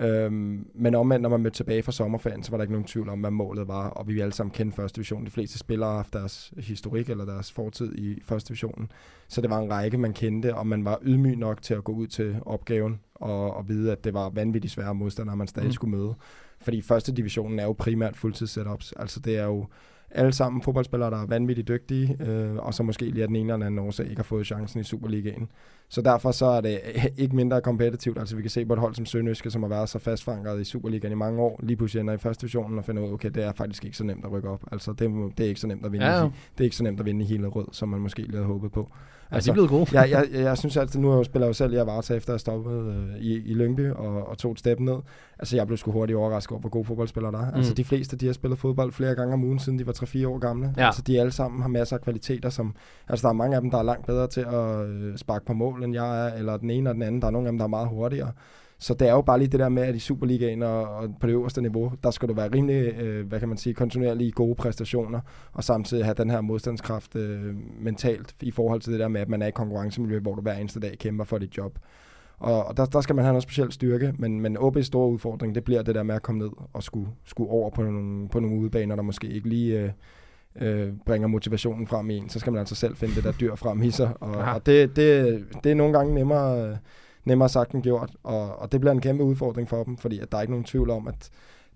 [0.00, 3.08] Øhm, men omvendt, når man mødte tilbage fra sommerferien, så var der ikke nogen tvivl
[3.08, 5.24] om, hvad målet var, og vi alle sammen kendte første division.
[5.24, 8.90] De fleste spillere har haft deres historik eller deres fortid i første divisionen.
[9.28, 11.92] Så det var en række, man kendte, og man var ydmyg nok til at gå
[11.92, 15.72] ud til opgaven og, og vide, at det var vanvittigt svære modstandere, man stadig Mm.
[15.72, 16.14] skulle møde.
[16.60, 18.92] Fordi første divisionen er jo primært fuldtids setups.
[18.92, 19.66] Altså det er jo
[20.14, 23.52] alle sammen fodboldspillere, der er vanvittigt dygtige, øh, og så måske lige af den ene
[23.52, 25.48] eller anden årsag ikke har fået chancen i Superligaen.
[25.88, 26.80] Så derfor så er det
[27.16, 28.18] ikke mindre kompetitivt.
[28.18, 30.64] Altså vi kan se på et hold som Sønderjyske, som har været så fastforankret i
[30.64, 33.30] Superligaen i mange år, lige pludselig ender i første divisionen og finder ud af, okay,
[33.30, 34.64] det er faktisk ikke så nemt at rykke op.
[34.72, 36.06] Altså det, det er ikke så nemt at vinde.
[36.06, 36.22] Ja, ja.
[36.22, 38.46] Det er ikke så nemt at vinde i hele rød, som man måske lige havde
[38.46, 38.90] håbet på.
[39.32, 40.00] Altså, de er blevet gode.
[40.00, 42.14] jeg, jeg, jeg, jeg synes altid, nu har jeg jo spiller jo selv i Avarta,
[42.14, 44.96] efter jeg stoppede øh, i, i Lyngby og, og tog et step ned.
[45.38, 47.50] Altså, jeg blev sgu hurtigt overrasket over, hvor gode fodboldspillere der er.
[47.50, 47.56] Mm.
[47.56, 50.26] Altså, de fleste, de har spillet fodbold flere gange om ugen, siden de var 3-4
[50.26, 50.74] år gamle.
[50.76, 50.86] Ja.
[50.86, 52.74] Altså, de alle sammen har masser af kvaliteter, som...
[53.08, 55.52] Altså, der er mange af dem, der er langt bedre til at øh, sparke på
[55.52, 57.20] mål, end jeg er, eller den ene og den anden.
[57.20, 58.32] Der er nogle af dem, der er meget hurtigere.
[58.82, 61.26] Så det er jo bare lige det der med, at i Superligaen og, og på
[61.26, 64.54] det øverste niveau, der skal du være rimelig, øh, hvad kan man sige, kontinuerlige gode
[64.54, 65.20] præstationer,
[65.52, 69.28] og samtidig have den her modstandskraft øh, mentalt i forhold til det der med, at
[69.28, 71.78] man er i konkurrencemiljø, hvor du hver eneste dag kæmper for dit job.
[72.38, 75.54] Og, og der, der skal man have noget speciel styrke, men, men OB's store udfordring,
[75.54, 78.40] det bliver det der med at komme ned og skulle, skulle over på nogle, på
[78.40, 79.90] nogle udebaner, der måske ikke lige øh,
[80.60, 82.28] øh, bringer motivationen frem i en.
[82.28, 84.54] Så skal man altså selv finde det der dyr frem i sig, og, Aha.
[84.54, 86.78] og det, det, det er nogle gange nemmere...
[87.24, 90.32] Nemmere sagt end gjort, og, og det bliver en kæmpe udfordring for dem, fordi at
[90.32, 91.30] der er ikke nogen tvivl om, at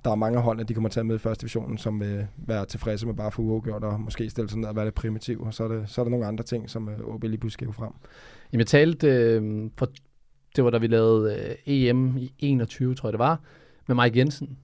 [0.04, 2.26] der er mange hold, at de kommer til at møde i første divisionen, som vil
[2.36, 4.94] være tilfredse med bare at få uafgjort og måske stille sig ned og være lidt
[4.94, 7.38] primitiv, og så er, det, så er der nogle andre ting, som øh, OB lige
[7.38, 7.92] pludselig skal frem.
[8.52, 9.88] Jamen, jeg talte, øh, for,
[10.56, 13.40] det var da vi lavede øh, EM i 21, tror jeg det var,
[13.88, 14.58] med Mike Jensen,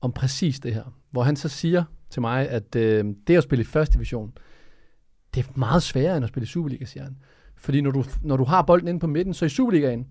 [0.00, 0.84] om præcis det her.
[1.10, 4.32] Hvor han så siger til mig, at øh, det at spille i første division,
[5.34, 7.16] det er meget sværere end at spille i Superliga, siger han.
[7.56, 10.06] Fordi når du, når du har bolden inde på midten, så i Superligaen,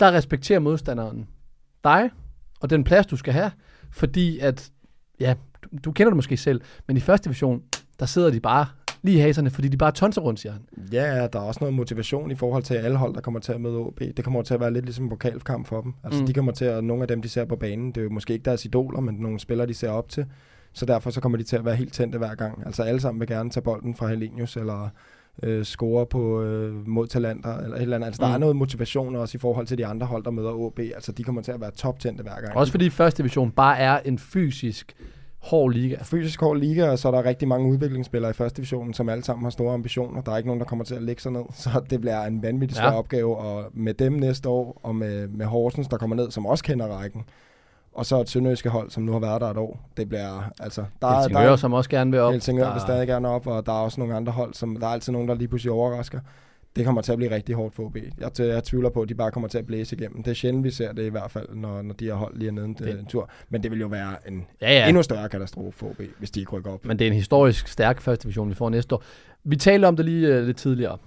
[0.00, 1.26] der respekterer modstanderen
[1.84, 2.10] dig
[2.60, 3.50] og den plads, du skal have.
[3.90, 4.70] Fordi at,
[5.20, 7.62] ja, du, du kender det måske selv, men i første division,
[8.00, 8.66] der sidder de bare
[9.02, 10.62] lige i haserne, fordi de bare tonser rundt, siger han.
[10.92, 13.60] Ja, der er også noget motivation i forhold til alle hold, der kommer til at
[13.60, 14.00] møde OB.
[14.16, 15.94] Det kommer til at være lidt ligesom en pokalkamp for dem.
[16.04, 16.26] Altså, Mm.
[16.26, 18.32] de kommer til at, nogle af dem, de ser på banen, det er jo måske
[18.32, 20.26] ikke deres idoler, men nogle spillere, de ser op til.
[20.72, 22.66] Så derfor så kommer de til at være helt tændte hver gang.
[22.66, 24.88] Altså alle sammen vil gerne tage bolden fra Helenius, eller
[25.42, 28.06] øh, score på øh, mod talenter, eller et eller andet.
[28.06, 28.34] Altså der Mm.
[28.34, 30.78] er noget motivation også i forhold til de andre hold, der møder OB.
[30.78, 32.56] Altså de kommer til at være toptændte hver gang.
[32.56, 34.96] Også fordi første division bare er en fysisk
[35.38, 35.96] hård liga.
[36.02, 39.24] fysisk hård liga, og så er der rigtig mange udviklingsspillere i første division, som alle
[39.24, 40.22] sammen har store ambitioner.
[40.22, 42.42] Der er ikke nogen, der kommer til at lægge sig ned, så det bliver en
[42.42, 42.98] vanvittig svær ja.
[42.98, 46.64] opgave, og med dem næste år, og med, med Horsens, der kommer ned, som også
[46.64, 47.22] kender rækken,
[47.94, 49.88] og så et sønderjyske hold, som nu har været der et år.
[49.96, 52.32] Det bliver, altså, der, er- Helsingør, der er, som også gerne vil op.
[52.32, 54.86] Helsingør Der- vil stadig gerne op, og der er også nogle andre hold, som der
[54.86, 56.20] er altid nogen, der lige pludselig overrasker.
[56.76, 57.96] Det kommer til at blive rigtig hårdt for OB.
[58.20, 60.22] Jeg, jeg tvivler på, at de bare kommer til at blæse igennem.
[60.22, 62.52] Det er sjældent, vi ser det i hvert fald, når, når de har hold lige
[62.52, 63.28] nede en, en tur.
[63.50, 64.88] Men det vil jo være en Ja, ja.
[64.88, 66.84] endnu større katastrofe for OB, hvis de ikke rykker op.
[66.84, 69.02] Men det er en historisk stærk første division, vi får næste år.
[69.44, 70.98] Vi talte om det lige uh, lidt tidligere.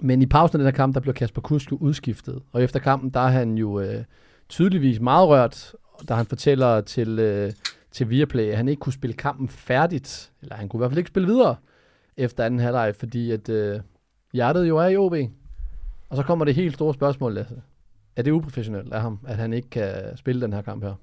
[0.00, 2.38] Men i pausen af den her kamp, der blev Kasper Kusk udskiftet.
[2.52, 3.86] Og efter kampen, der er han jo uh,
[4.48, 5.72] tydeligvis meget rørt,
[6.08, 7.52] da han fortæller til, øh,
[7.90, 10.32] til Viaplay, at han ikke kunne spille kampen færdigt.
[10.42, 11.56] Eller han kunne i hvert fald ikke spille videre
[12.16, 13.80] efter anden halvleg, fordi at øh,
[14.32, 15.14] hjertet jo er i OB.
[16.08, 17.62] Og så kommer det helt store spørgsmål, Lasse.
[18.16, 20.94] Er det uprofessionelt af ham, at han ikke kan spille den her kamp her?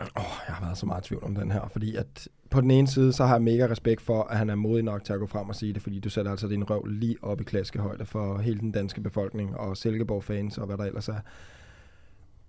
[0.00, 2.70] Oh, jeg har været så meget i tvivl om den her, fordi at på den
[2.70, 5.18] ene side, så har jeg mega respekt for, at han er modig nok til at
[5.18, 8.06] gå frem og sige det, fordi du sætter altså din røv lige op i klaskehøjde
[8.06, 11.20] for hele den danske befolkning og Silkeborg-fans og hvad der ellers er.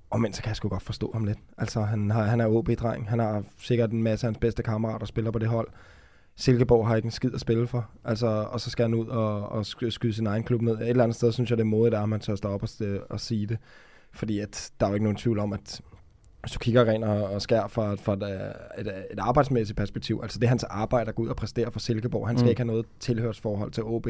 [0.09, 1.39] Og men så kan jeg sgu godt forstå ham lidt.
[1.57, 3.09] Altså, han, har, han er OB-dreng.
[3.09, 5.67] Han har sikkert en masse af hans bedste kammerater, der spiller på det hold.
[6.35, 7.89] Silkeborg har ikke en skid at spille for.
[8.05, 10.73] Altså, og så skal han ud og, og skyde sin egen klub ned.
[10.73, 12.69] Et eller andet sted synes jeg, det er modigt, at man tør stå op og,
[13.09, 13.57] og sige det.
[14.11, 15.81] Fordi at, der er jo ikke nogen tvivl om, at
[16.41, 18.23] hvis du kigger rent og, og skær fra, fra et,
[18.79, 21.79] et, et arbejdsmæssigt perspektiv, altså det er hans arbejde at gå ud og præstere for
[21.79, 22.27] Silkeborg.
[22.27, 22.49] Han skal Mm.
[22.49, 24.07] ikke have noget tilhørsforhold til OB,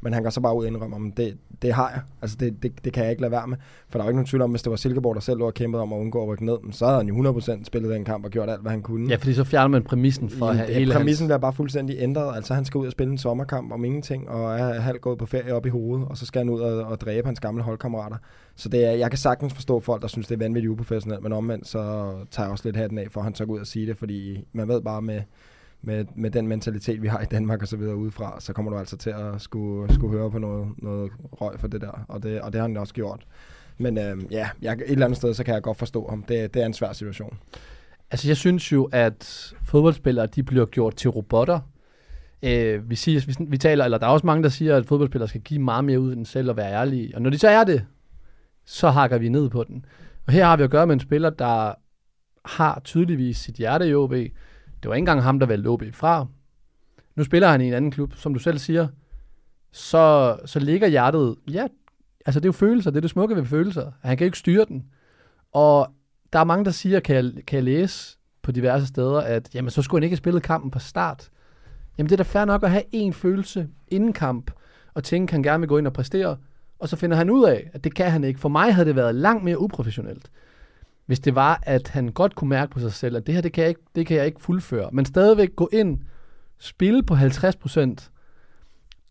[0.00, 2.00] men han går så bare ud og indrømme, om det, det har jeg.
[2.22, 3.56] Altså det, det, det kan jeg ikke lade være med.
[3.88, 5.46] For der er jo ikke nogen tvivl om, hvis det var Silkeborg, der selv lå
[5.46, 8.04] og kæmpede om at undgå at rykke ned, så havde han jo 100% spillet den
[8.04, 9.08] kamp og gjort alt, hvad han kunne.
[9.10, 11.28] Ja, fordi så fjerner man præmissen for det, hele præmissen hans...
[11.28, 12.36] bliver bare fuldstændig ændret.
[12.36, 15.26] Altså, han skal ud og spille en sommerkamp om ingenting, og er halvt gået på
[15.26, 18.16] ferie op i hovedet, og så skal han ud og, og dræbe hans gamle holdkammerater.
[18.60, 21.32] Så det er, jeg kan sagtens forstå folk, der synes, det er vanvittigt uprofessionelt, men
[21.32, 21.78] omvendt, så
[22.30, 23.96] tager jeg også lidt hatten af, for at han så går ud og sige det,
[23.98, 25.20] fordi man ved bare med,
[25.82, 28.78] med, med den mentalitet, vi har i Danmark og så videre udefra, så kommer du
[28.78, 32.40] altså til at skulle, skulle høre på noget, noget røg for det der, og det,
[32.40, 33.26] og det har han også gjort.
[33.78, 36.22] Men øh, ja, jeg, et eller andet sted, så kan jeg godt forstå ham.
[36.22, 37.38] Det, det er en svær situation.
[38.10, 41.60] Altså, jeg synes jo, at fodboldspillere, de bliver gjort til robotter.
[42.42, 45.28] Øh, vi, siger, vi, vi taler, eller der er også mange, der siger, at fodboldspillere
[45.28, 47.14] skal give meget mere ud end selv og være ærlige.
[47.14, 47.86] Og når de så er det,
[48.64, 49.84] så hakker vi ned på den.
[50.26, 51.74] Og her har vi at gøre med en spiller, der
[52.44, 54.12] har tydeligvis sit hjerte i OB.
[54.12, 54.32] Det
[54.84, 56.26] var ikke engang ham, der valgte OB fra.
[57.16, 58.88] Nu spiller han i en anden klub, som du selv siger.
[59.72, 61.66] Så, så ligger hjertet, ja,
[62.26, 63.92] altså det er jo følelser, det er det smukke ved følelser.
[64.02, 64.86] Han kan ikke styre den.
[65.52, 65.94] Og
[66.32, 69.70] der er mange, der siger, kan jeg, kan jeg læse på diverse steder, at jamen,
[69.70, 71.30] så skulle han ikke have spillet kampen fra start.
[71.98, 74.50] Jamen det er da fair nok at have én følelse inden kamp,
[74.94, 76.36] og tænke, at han gerne vil gå ind og præstere,
[76.80, 78.40] og så finder han ud af, at det kan han ikke.
[78.40, 80.30] For mig havde det været langt mere uprofessionelt,
[81.06, 83.52] hvis det var, at han godt kunne mærke på sig selv, at det her, det
[83.52, 84.90] kan jeg ikke, det kan jeg ikke fuldføre.
[84.92, 85.98] Men stadigvæk gå ind,
[86.58, 88.10] spille på 50%,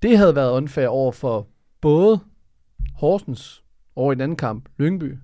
[0.02, 1.48] det havde været unfair over for
[1.82, 2.20] både
[2.96, 3.64] Horsens
[3.96, 5.18] over i den anden kamp, Lyngby,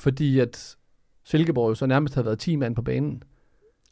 [0.00, 0.76] fordi at
[1.24, 3.22] Silkeborg jo så nærmest havde været 10 mand på banen.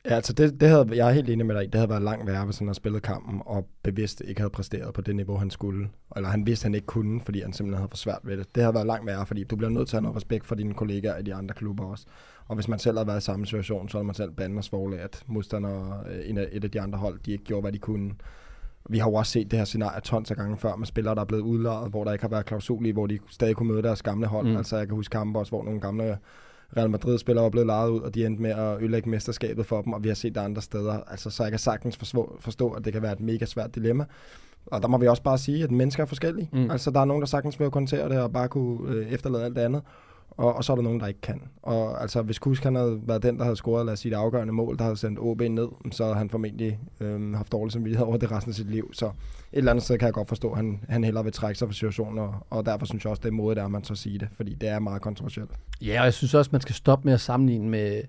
[0.04, 1.72] Ja, altså det, det havde, jeg er helt enig med dig.
[1.72, 4.94] Det havde været langt værre, hvis han havde spillet kampen og bevidst ikke havde præsteret
[4.94, 5.88] på det niveau, han skulle.
[6.16, 8.54] Eller han vidste, han ikke kunne, fordi han simpelthen havde for svært ved det.
[8.54, 10.54] Det havde været langt værre, fordi du bliver nødt til at have noget respekt for
[10.54, 12.06] dine kollegaer i de andre klubber også.
[12.46, 14.64] Og hvis man selv havde været i samme situation, så havde man selv bandet og
[14.64, 18.12] svogle, at modstandere, øh, et af de andre hold, de ikke gjorde, hvad de kunne.
[18.88, 21.20] Vi har jo også set det her scenarie tons af gange før med spillere, der
[21.20, 23.82] er blevet udlejet, hvor der ikke har været klausul i, hvor de stadig kunne møde
[23.82, 24.46] deres gamle hold.
[24.46, 24.56] Mm.
[24.56, 26.18] Altså jeg kan huske kampe også, hvor nogle gamle
[26.76, 29.92] Real Madrid-spillere var blevet lejet ud, og de endte med at ødelægge mesterskabet for dem,
[29.92, 31.00] og vi har set det andre steder.
[31.10, 34.04] Altså, så jeg kan sagtens forstå, forstå, at det kan være et mega svært dilemma.
[34.66, 36.48] Og der må vi også bare sige, at mennesker er forskellige.
[36.52, 36.70] Mm.
[36.70, 39.56] Altså, der er nogen, der sagtens vil kontere det, og bare kunne øh, efterlade alt
[39.56, 39.82] det andet.
[40.30, 41.42] Og, og så er der nogen, der ikke kan.
[41.62, 44.16] Og altså, hvis Kusk han havde været den, der havde scoret, lad os sige, det
[44.16, 48.06] afgørende mål, der havde sendt OB ned, så havde han formentlig øh, haft dårlig samvittighed
[48.06, 48.90] over det resten af sit liv.
[48.92, 49.12] Så et
[49.52, 51.72] eller andet sted kan jeg godt forstå, at han, han hellere vil trække sig fra
[51.72, 54.28] situationen, og, og derfor synes jeg også, det er modigt, at man så siger det,
[54.36, 55.50] fordi det er meget kontroversielt.
[55.80, 58.02] Ja, og jeg synes også, man skal stoppe med at sammenligne med,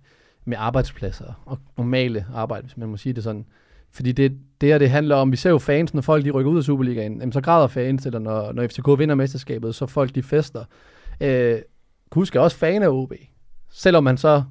[0.46, 3.46] med arbejdspladser og normale arbejde, hvis man må sige det sådan.
[3.94, 6.52] Fordi det, det her, det handler om, vi ser jo fans, når folk de rykker
[6.52, 10.16] ud af Superligaen, jamen, så græder fans, eller når, når FCK vinder mesterskabet, så folk
[10.16, 10.66] de fester.
[11.22, 11.60] Øh,
[12.12, 13.14] Kusk er også fan af OB,
[13.72, 14.44] selvom man så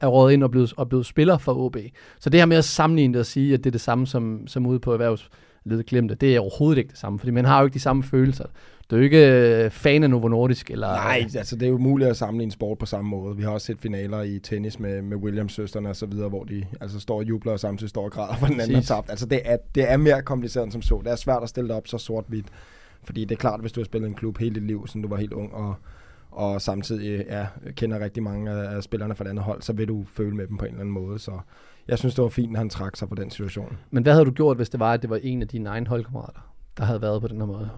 [0.00, 1.76] er rådet ind og blevet, og blevet spiller for OB.
[2.20, 4.46] Så det her med at sammenligne det og sige, at det er det samme som,
[4.46, 7.64] som ude på erhvervsledet glemte, det er overhovedet ikke det samme, fordi man har jo
[7.64, 8.44] ikke de samme følelser.
[8.90, 10.88] Du er jo ikke øh, fan af Novo Nordisk, eller...
[10.88, 13.36] Nej, altså det er jo umuligt at sammenligne sport på samme måde.
[13.36, 16.64] Vi har også set finaler i tennis med, med Williams-søsterne og så videre, hvor de
[16.80, 19.10] altså står og jubler og samtidig står og græder, for den anden har tabt.
[19.10, 21.00] Altså det er, det er mere kompliceret end som så.
[21.04, 22.46] Det er svært at stille det op så sort-hvidt.
[23.04, 25.08] Fordi det er klart, hvis du har spillet en klub hele dit liv, siden du
[25.08, 25.74] var helt ung, og,
[26.30, 30.04] og samtidig ja, kender rigtig mange af spillerne fra det andet hold, så vil du
[30.04, 31.18] føle med dem på en eller anden måde.
[31.18, 31.38] Så
[31.88, 33.78] jeg synes, det var fint, at han trak sig på den situation.
[33.90, 35.86] Men hvad havde du gjort, hvis det var, at det var en af dine egne
[35.86, 37.70] holdkammerater, der havde været på den her måde?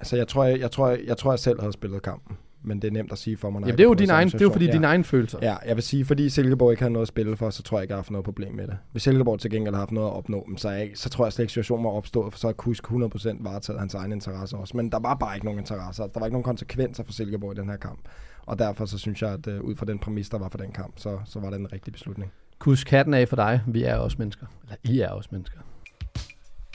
[0.00, 2.82] Altså, jeg tror, jeg, jeg, tror, jeg, jeg tror, jeg selv havde spillet kampen, men
[2.82, 3.60] det er nemt at sige for mig.
[3.60, 4.82] når Jamen, det er jo din egen, det er jo fordi situation.
[4.82, 5.38] dine egne følelser.
[5.42, 7.82] Ja, jeg vil sige, fordi Silkeborg ikke har noget at spille for, så tror jeg
[7.82, 8.76] ikke, jeg har haft noget problem med det.
[8.92, 11.24] Hvis Silkeborg til gengæld har haft noget at opnå, men så, jeg, ikke- så tror
[11.26, 14.56] jeg slet ikke, situationen var opstået, for så har Kusk 100% varetaget hans egen interesse
[14.56, 14.76] også.
[14.76, 16.06] Men der var bare ikke nogen interesser.
[16.06, 17.98] Der var ikke nogen konsekvenser for Silkeborg i den her kamp.
[18.46, 20.72] Og derfor så synes jeg, at uh, ud fra den præmis, der var for den
[20.72, 22.32] kamp, så, så var det en rigtig beslutning.
[22.58, 23.60] Kus katten af for dig.
[23.66, 24.46] Vi er også mennesker.
[24.64, 25.58] Eller I er også mennesker.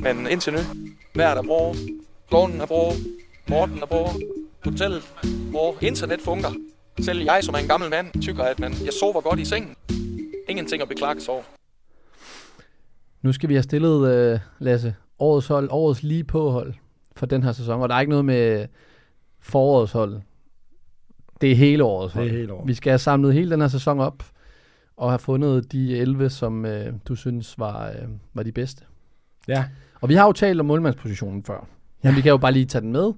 [0.01, 0.59] Men indtil nu,
[1.15, 1.75] vejret er bra,
[2.29, 2.91] gården er bra,
[3.49, 4.11] Morten er bra,
[4.63, 5.13] hotellet
[5.51, 6.53] bra, internet fungerer.
[6.99, 9.75] Selv jeg, som er en gammel mand, tykker, at man, jeg sover godt i sengen.
[10.49, 11.43] Ingenting at beklage sig over.
[13.21, 16.73] Nu skal vi have stillet, øh, Lasse, årets hold, årets lige på hold
[17.15, 17.81] for den her sæson.
[17.81, 18.67] Og der er ikke noget med
[19.39, 20.21] forårets hold.
[21.41, 22.31] Det er hele årets Det hold.
[22.31, 22.65] er helt over.
[22.65, 24.23] Vi skal have samlet hele den her sæson op
[24.97, 27.95] og have fundet de 11, som øh, du synes var, øh,
[28.33, 28.83] var de bedste.
[29.47, 29.65] Ja,
[30.01, 31.67] Og vi har jo talt om målmandspositionen før.
[32.03, 32.09] Ja.
[32.09, 33.11] Men vi kan jo bare lige tage den med.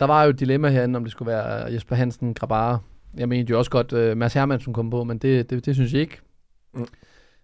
[0.00, 2.78] Der var jo et dilemma herinde, om det skulle være Jesper Hansen, Grabara.
[3.16, 5.92] Jeg mente jo også godt, uh, Mads Hermansen kom på, men det, det, det synes
[5.92, 6.18] jeg ikke.
[6.74, 6.86] Mm.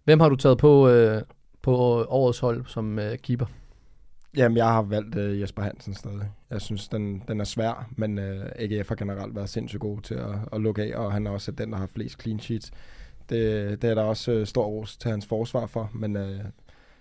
[0.04, 1.20] Hvem har du taget på, uh,
[1.62, 1.76] på
[2.08, 3.46] årets hold som uh, keeper?
[4.36, 6.30] Jamen, jeg har valgt uh, Jesper Hansen stadig.
[6.50, 8.24] Jeg synes, den, den er svær, men uh,
[8.56, 11.52] AGF har generelt været sindssygt god til at, at lukke af, og han er også
[11.52, 12.70] den, der har flest clean sheets.
[13.30, 16.40] Det, det er der også uh, stor ros til hans forsvar for, men uh,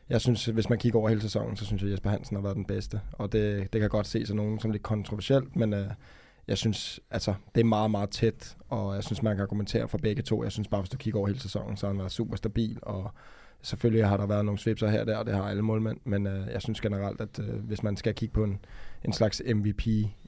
[0.10, 2.44] jeg synes, hvis man kigger over hele sæsonen, så synes jeg, at Jesper Hansen har
[2.44, 3.02] været den bedste.
[3.12, 5.88] Og det, det kan godt se som nogen som lidt kontroversielt, men øh,
[6.48, 9.98] jeg synes, altså, det er meget, meget tæt, og jeg synes, man kan argumentere for
[9.98, 10.44] begge to.
[10.44, 12.80] Jeg synes bare, hvis du kigger over hele sæsonen, så har han været super stabil,
[12.82, 13.12] og
[13.62, 16.28] Selvfølgelig har der været nogle svipser her og der, og det har alle målmænd, men
[16.28, 18.60] øh, jeg synes generelt, at øh, hvis man skal kigge på en,
[19.06, 19.88] en slags MVP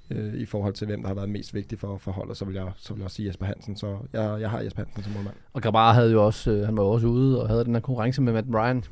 [0.10, 2.56] øh, i forhold til, hvem der har været mest vigtig for, for holdet, så vil,
[2.56, 3.76] jeg, så vil jeg også sige Jesper Hansen.
[3.76, 5.36] Så jeg, jeg har Jesper Hansen som målmand.
[5.54, 7.82] Og Grabara havde jo også, øh, han var jo også ude og havde den her
[7.82, 8.84] konkurrence med Matt Ryan.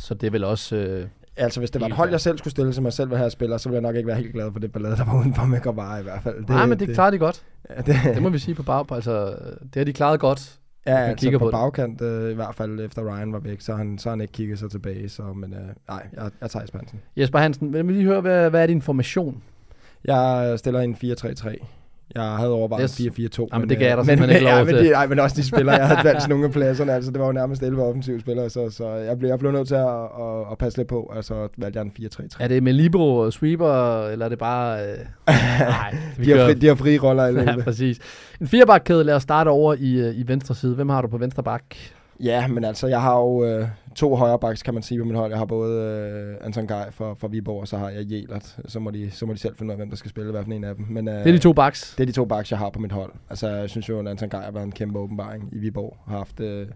[0.00, 0.76] Så det er vel også...
[0.76, 2.12] Øh, Altså, hvis det var et hold, fair.
[2.12, 4.06] jeg selv skulle stille, som jeg selv vil have spiller, så ville jeg nok ikke
[4.06, 6.36] være helt glad for det ballade, der var udenfor med Gravare i hvert fald.
[6.36, 7.42] det, nej, men det, det klarer de godt.
[7.70, 8.92] ja, det, Det må vi sige på bag.
[8.92, 9.26] Altså,
[9.62, 10.58] det har de klaret godt.
[10.86, 13.74] ja, altså kigger på, på bagkant, øh, i hvert fald efter Ryan var væk, så
[13.74, 15.08] han, så han ikke kigget sig tilbage.
[15.08, 17.00] Så, men øh, nej, jeg, jeg tager Jesper Hansen.
[17.16, 19.42] Jesper Hansen, vil vi lige høre, hvad, hvad er din formation?
[20.04, 21.64] Jeg stiller en 4-3-3.
[22.14, 23.16] Jeg havde overvejet Yes.
[23.18, 23.38] yes.
[23.38, 23.46] 4-4-2.
[23.52, 24.84] Jamen, det gav jeg dig men, simpelthen ikke lov ja, men, til.
[24.84, 26.92] de, ej, men også de spillere, jeg havde valgt nogle af pladserne.
[26.92, 29.68] Altså, det var jo nærmest 11 offensive spillere, så, så jeg, blev, jeg blev nødt
[29.68, 31.12] til at, at, at, passe lidt på.
[31.16, 32.36] Altså valgte jeg en 4-3-3.
[32.40, 34.82] Er det med Libro og Sweeper, eller er det bare...
[34.82, 34.98] Øh...
[35.60, 37.42] Nej, de, har fri, de har frie roller alle.
[37.50, 37.98] Ja, præcis.
[38.40, 40.74] En firebakkæde, lad os starte over i, øh, i venstre side.
[40.74, 41.64] Hvem har du på venstre bak?
[42.22, 45.30] Ja, men altså, jeg har jo øh, to højrebacks, kan man sige, på mit hold.
[45.30, 48.56] Jeg har både øh, Anton Gej fra, fra Viborg, og så har jeg Jelert.
[48.68, 50.52] Så må, de, så må de selv finde ud af, hvem der skal spille, for
[50.52, 50.86] en af dem.
[50.88, 51.94] Men, øh, Det er de to backs.
[51.98, 53.12] Det er de to backs, jeg har på mit hold.
[53.30, 55.96] Altså, jeg synes jo, at Anton Gej har været en kæmpe åbenbaring i Viborg.
[56.08, 56.66] Har haft øh,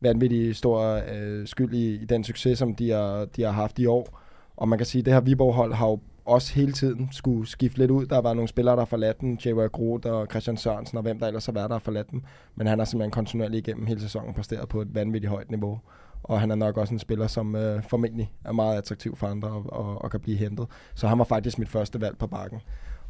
[0.00, 3.86] vanvittig stor øh, skyld i, i den succes, som de har, de har haft i
[3.86, 4.20] år.
[4.56, 7.78] Og man kan sige, at det her Viborg-hold har jo også hele tiden skulle skifte
[7.78, 8.06] lidt ud.
[8.06, 9.32] Der været nogle spillere, der forladt dem.
[9.44, 9.66] J.W.
[9.66, 12.22] Groth og Christian Sørensen og hvem der ellers har været, der har forladt dem.
[12.56, 15.80] Men han har simpelthen kontinuerligt igennem hele sæsonen præsteret på et vanvittigt højt niveau.
[16.22, 19.48] Og han er nok også en spiller, som øh, formentlig er meget attraktiv for andre
[19.48, 20.66] og, og, og kan blive hentet.
[20.94, 22.60] Så han var faktisk mit første valg på bakken.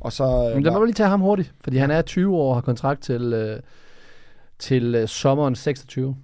[0.01, 2.37] Og så, øh, Men var- må vi lige tage ham hurtigt, fordi han er 20
[2.37, 3.61] år og har kontrakt til, øh,
[4.59, 6.17] til øh, sommeren 26.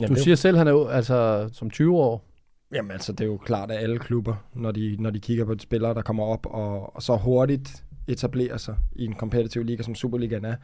[0.00, 2.24] Jamen, Du er siger selv, han er altså som 20 år.
[2.74, 5.52] Jamen altså, det er jo klart, at alle klubber, når de, når de kigger på
[5.52, 9.82] et spillere, der kommer op og, og så hurtigt etablerer sig i en kompetitiv liga,
[9.82, 10.54] som Superligaen er,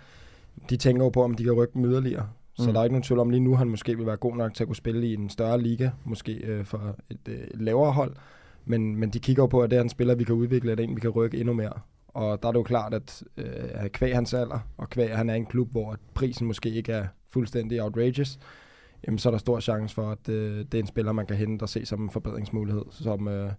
[0.71, 2.29] de tænker jo på, om de kan rykke dem yderligere.
[2.57, 2.73] Så Mm.
[2.73, 4.65] der er ikke nogen tvivl om, lige nu han måske vil være god nok til
[4.65, 8.17] at kunne spille i en større liga, måske øh, for et, øh, et lavere hold.
[8.65, 10.79] Men, men de kigger jo på, at det er en spiller, vi kan udvikle, at
[10.79, 11.73] det er en, vi kan rykke endnu mere.
[12.09, 15.35] Og der er det jo klart, at øh, kvæg hans alder, og kvæg han er
[15.35, 18.39] en klub, hvor prisen måske ikke er fuldstændig outrageous,
[19.07, 21.37] jamen, så er der stor chance for, at øh, det er en spiller, man kan
[21.37, 22.83] hente og se som en forbedringsmulighed.
[22.91, 23.51] Som, øh,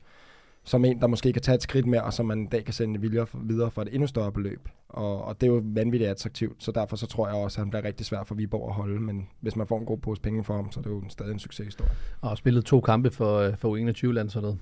[0.64, 2.74] som en, der måske kan tage et skridt mere, og som man en dag kan
[2.74, 4.70] sende videre for, videre for et endnu større beløb.
[4.90, 7.70] Og, og det er jo vanvittigt attraktivt, så derfor så tror jeg også, at han
[7.70, 9.00] bliver rigtig svær for Viborg at holde.
[9.00, 11.32] Men hvis man får en god pose penge for ham, så er det jo stadig
[11.32, 11.92] en succeshistorie.
[12.22, 14.58] Og har spillet to kampe for, øh, for U21-landsholdet.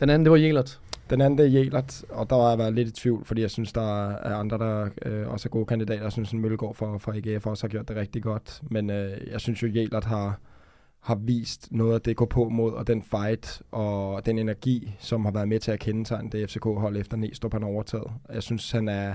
[0.00, 0.80] Den anden, det var Jelert.
[1.10, 3.50] Den anden, det er Jelert, og der har jeg været lidt i tvivl, fordi jeg
[3.50, 6.02] synes, der er andre, der øh, også er gode kandidater.
[6.02, 8.60] Jeg synes, at Mølgaard fra, fra AGF også har gjort det rigtig godt.
[8.70, 10.38] Men øh, jeg synes jo, Jelert har,
[11.00, 15.24] har vist noget af det går på mod, og den fight og den energi, som
[15.24, 18.10] har været med til at kendetegne det FCK-hold efter Næstrup han har overtaget.
[18.32, 19.14] Jeg synes, han er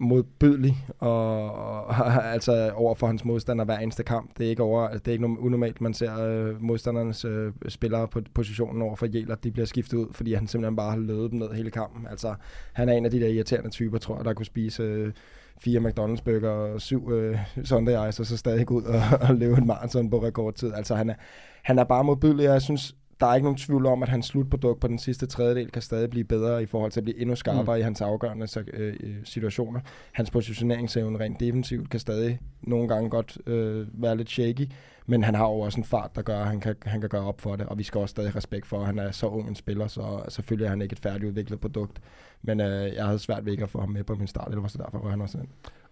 [0.00, 4.38] modbydelig og, og altså over for hans modstander hver eneste kamp.
[4.38, 8.20] Det er ikke over, det er ikke unormalt, man ser øh, modstandernes øh, spillere på
[8.34, 11.38] positionen over for Jæler, de bliver skiftet ud, fordi han simpelthen bare har løbet dem
[11.38, 12.06] ned hele kampen.
[12.10, 12.34] Altså,
[12.72, 15.12] han er en af de der irriterende typer, tror jeg, der kunne spise øh,
[15.58, 19.34] fire McDonald's burger og syv øh, Sunday Ice, og så stadig gå ud og, og
[19.34, 20.72] løbe en maraton på rekordtid.
[20.72, 21.14] Altså, han er,
[21.62, 24.26] han er bare modbydelig, og jeg synes, der er ikke nogen tvivl om, at hans
[24.26, 27.36] slutprodukt på den sidste tredjedel kan stadig blive bedre i forhold til at blive endnu
[27.36, 27.80] skarpere mm.
[27.80, 28.94] i hans afgørende øh,
[29.24, 29.80] situationer.
[30.12, 34.68] Hans positioneringsevne rent defensivt kan stadig nogle gange godt øh, være lidt shaky,
[35.06, 37.26] men han har jo også en fart, der gør, at han kan, han kan gøre
[37.26, 39.48] op for det, og vi skal også stadig respekt for, at han er så ung
[39.48, 42.00] en spiller, så selvfølgelig er han ikke et færdigudviklet produkt.
[42.42, 44.68] Men øh, jeg havde svært ved ikke at få ham med på min start, eller
[44.68, 45.48] så derfor var han også ind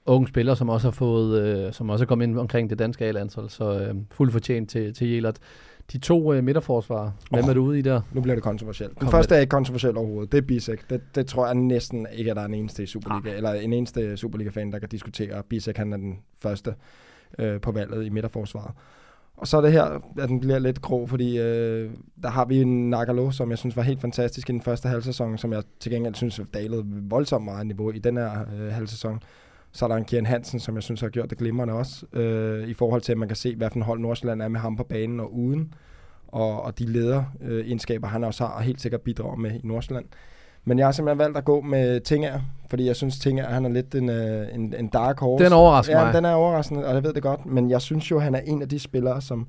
[0.09, 3.05] ung spiller, som også har fået, øh, som også er kommet ind omkring det danske
[3.05, 5.39] A-landshold, så øh, fuldt fortjent til, til Jelert.
[5.93, 8.01] De to øh, midterforsvarer, hvem oh, er du ude i der?
[8.12, 8.91] Nu bliver det kontroversielt.
[8.91, 10.32] Den Kom første er ikke kontroversiel overhovedet.
[10.32, 10.91] Det er Bisek.
[10.91, 13.36] Det, det tror jeg næsten ikke, at der er en eneste i Superliga, ah.
[13.36, 15.43] eller en eneste Superliga-fan, der kan diskutere.
[15.43, 16.74] Bisek, han er den første
[17.39, 18.70] øh, på valget i midterforsvaret.
[19.36, 19.84] Og så er det her,
[20.18, 21.91] at den bliver lidt grå, fordi øh,
[22.22, 25.39] der har vi en Nagalo, som jeg synes var helt fantastisk i den første halvsæson,
[25.39, 29.20] som jeg til gengæld synes dalede voldsomt meget niveau i den her øh, halvsæson.
[29.73, 32.69] Så er der en Kian Hansen, som jeg synes har gjort det glimrende også, øh,
[32.69, 34.77] i forhold til, at man kan se, hvad for en hold Nordsjælland er med ham
[34.77, 35.75] på banen og uden,
[36.29, 40.05] og, og de lederegenskaber, han også har, og helt sikkert bidrager med i Nordsjælland.
[40.64, 42.41] Men jeg har simpelthen valgt at gå med Tinger,
[42.71, 45.45] fordi jeg synes, Tinger han er lidt en, øh, en, en dark horse.
[45.45, 46.14] Den overrasker ja, mig.
[46.14, 47.47] den er overraskende, og jeg ved det godt.
[47.47, 49.47] Men jeg synes jo, han er en af de spillere, som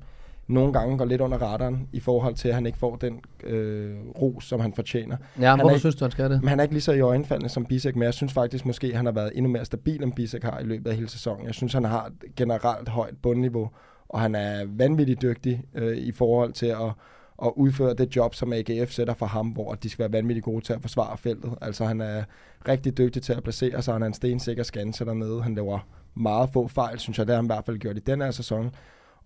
[0.50, 3.96] nogle gange går lidt under radaren i forhold til, at han ikke får den øh,
[4.22, 5.16] ros, som han fortjener.
[5.40, 6.42] Ja, han hvorfor synes du, han skal det?
[6.42, 8.86] Men han er ikke lige så i øjenfaldende som Bisek, men jeg synes faktisk måske,
[8.86, 11.46] at han har været endnu mere stabil, end Bisek har i løbet af hele sæsonen.
[11.46, 13.70] Jeg synes, han har et generelt højt bundniveau,
[14.08, 16.92] og han er vanvittigt dygtig øh, i forhold til at,
[17.42, 20.64] at udføre det job, som AGF sætter for ham, hvor de skal være vanvittigt gode
[20.64, 21.54] til at forsvare feltet.
[21.60, 22.24] Altså han er
[22.68, 25.42] rigtig dygtig til at placere sig, han er en stensikker skanse dernede.
[25.42, 25.78] Han laver
[26.14, 28.30] meget få fejl, synes jeg, det har han i hvert fald gjort i den her
[28.30, 28.70] sæson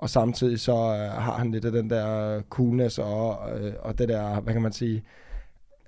[0.04, 4.08] og samtidig så øh, har han lidt af den der coolness og, øh, og det
[4.08, 5.02] der, hvad kan man sige,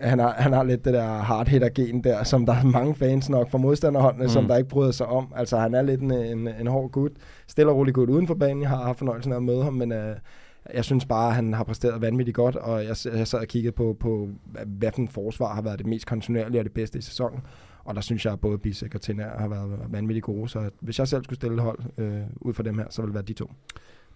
[0.01, 2.95] han har, han har lidt det der hard hitter gen der, som der er mange
[2.95, 4.29] fans nok fra modstanderholdene, mm.
[4.29, 5.33] som der ikke bryder sig om.
[5.37, 7.13] Altså han er lidt en, en, en hård gut,
[7.47, 8.63] stille og rolig gut uden for banen.
[8.63, 10.17] Jeg har haft fornøjelsen af at møde ham, men øh,
[10.75, 13.73] jeg synes bare, at han har præsteret vanvittigt godt, og jeg, jeg sad og kiggede
[13.73, 14.29] på, på
[14.67, 17.41] hvad for en forsvar har været det mest kontinuerlige og det bedste i sæsonen.
[17.85, 20.99] Og der synes jeg, at både Bisek og Tinær har været vanvittigt gode, så hvis
[20.99, 23.33] jeg selv skulle stille hold øh, ud for dem her, så ville det være de
[23.33, 23.51] to.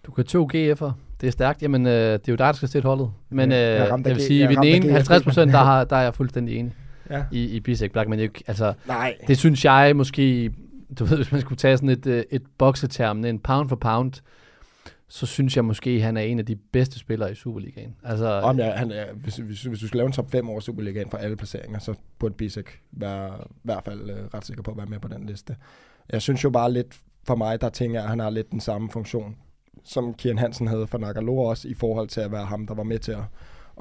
[0.05, 0.91] Du kan to GF'er.
[1.21, 1.61] Det er stærkt.
[1.61, 3.11] Jamen, øh, det er jo dig, der skal sætte holdet.
[3.29, 6.01] Men øh, jeg, jeg vil sige, at den ene 50 procent, der, har, der er
[6.01, 6.73] jeg fuldstændig enig
[7.09, 7.23] ja.
[7.31, 8.09] i, i Bisek Black.
[8.09, 9.15] Men jeg, altså, Nej.
[9.27, 10.51] det synes jeg måske,
[10.99, 14.13] du ved, hvis man skulle tage sådan et, øh, et bokseterm, en pound for pound,
[15.07, 17.95] så synes jeg måske, at han er en af de bedste spillere i Superligaen.
[18.03, 20.59] Altså, Om ja, han er, hvis, hvis, hvis du skal lave en top 5 over
[20.59, 24.71] Superligaen for alle placeringer, så burde Bisek være i hvert fald øh, ret sikker på
[24.71, 25.55] at være med på den liste.
[26.09, 28.59] Jeg synes jo bare lidt for mig, der tænker jeg, at han har lidt den
[28.59, 29.35] samme funktion
[29.83, 32.83] som Kian Hansen havde for Nagalo også, i forhold til at være ham, der var
[32.83, 33.23] med til at,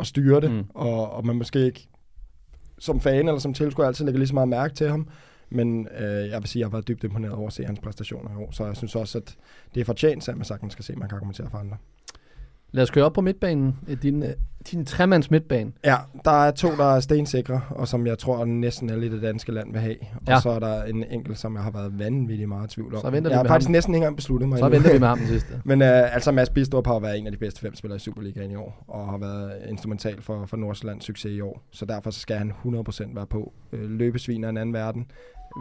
[0.00, 0.64] at styre det, mm.
[0.74, 1.88] og, og man måske ikke
[2.78, 5.08] som fan eller som tilskuer altid lægger lige så meget mærke til ham,
[5.50, 8.30] men øh, jeg vil sige, at jeg været dybt imponeret over at se hans præstationer
[8.32, 9.36] i år, så jeg synes også, at
[9.74, 11.76] det er fortjent, at man sagtens skal se, at man kan argumentere for andre.
[12.72, 13.76] Lad os køre op på midtbanen.
[14.02, 14.28] Din, øh,
[14.70, 15.72] din tremands midtbane.
[15.84, 19.22] Ja, der er to, der er stensikre, og som jeg tror næsten alle i det
[19.22, 19.96] danske land vil have.
[20.28, 20.34] Ja.
[20.36, 23.00] Og så er der en enkelt, som jeg har været vanvittigt meget tvivl om.
[23.00, 23.72] Så venter jeg har faktisk ham.
[23.72, 24.78] næsten ikke engang besluttet mig Så endnu.
[24.78, 25.60] venter vi med ham den sidste.
[25.64, 28.50] Men uh, altså Mads Bistrup har været en af de bedste fem spillere i Superligaen
[28.50, 31.62] i år, og har været instrumental for, for Nordsjællands succes i år.
[31.70, 33.52] Så derfor så skal han 100% være på.
[33.72, 35.06] Uh, løbesvin af en anden verden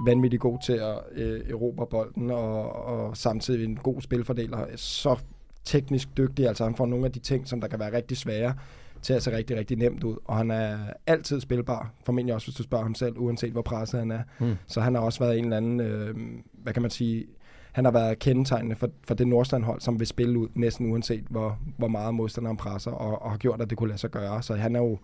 [0.06, 4.66] vanvittigt god til at øh, erobre bolden, og, og samtidig en god spilfordeler.
[4.76, 5.20] Så
[5.66, 8.54] teknisk dygtig, altså han får nogle af de ting, som der kan være rigtig svære,
[9.02, 10.16] til at se rigtig, rigtig nemt ud.
[10.26, 14.00] Og han er altid spilbar, formentlig også, hvis du spørger ham selv, uanset hvor presset
[14.00, 14.22] han er.
[14.40, 14.56] Mm.
[14.68, 16.16] Så han har også været en eller anden, øh,
[16.54, 17.26] hvad kan man sige,
[17.72, 21.60] han har været kendetegnende for, for det Nordsjælland-hold, som vil spille ud næsten uanset, hvor,
[21.78, 24.44] hvor meget modstanderen presser, og, og har gjort, at det kunne lade sig gøre.
[24.44, 24.98] Så han er jo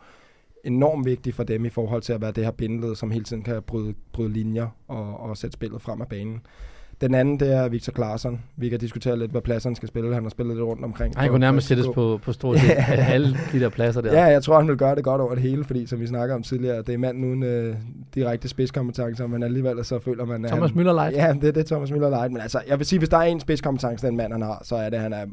[0.63, 3.43] enormt vigtig for dem i forhold til at være det her bindeled, som hele tiden
[3.43, 6.41] kan bryde, bryde linjer og, og sætte spillet frem af banen.
[7.01, 8.41] Den anden, det er Victor Klaarsson.
[8.57, 10.13] Vi kan diskutere lidt, hvad pladser han skal spille.
[10.13, 11.13] Han har spillet lidt rundt omkring.
[11.17, 12.69] Han kunne nærmest sættes på, på stort set
[13.13, 14.13] alle de der pladser der.
[14.13, 16.35] Ja, jeg tror, han vil gøre det godt over det hele, fordi som vi snakker
[16.35, 17.75] om tidligere, det er manden uden øh,
[18.15, 20.43] direkte spidskompetencer, men alligevel så føler man...
[20.43, 21.15] Thomas Müller Light.
[21.15, 22.31] Ja, det, det er Thomas Müller Light.
[22.31, 24.75] Men altså, jeg vil sige, hvis der er en spidskompetence, den mand han har, så
[24.75, 25.25] er det, at han er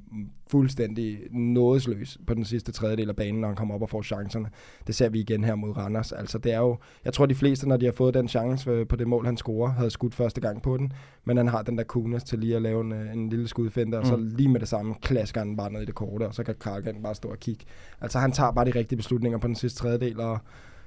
[0.52, 4.48] fuldstændig nådesløs på den sidste tredjedel af banen, når han kommer op og får chancerne.
[4.86, 6.12] Det ser vi igen her mod Randers.
[6.12, 8.86] Altså, det er jo, jeg tror, de fleste, når de har fået den chance øh,
[8.86, 10.92] på det mål, han scorer, havde skudt første gang på den,
[11.24, 13.98] men han har den der coolness til lige at lave en, øh, en lille skudfinte,
[13.98, 14.26] og så mm.
[14.36, 17.02] lige med det samme klasker han bare ned i det korte, og så kan Karlgren
[17.02, 17.64] bare stå og kigge.
[18.00, 20.38] Altså, han tager bare de rigtige beslutninger på den sidste tredjedel, og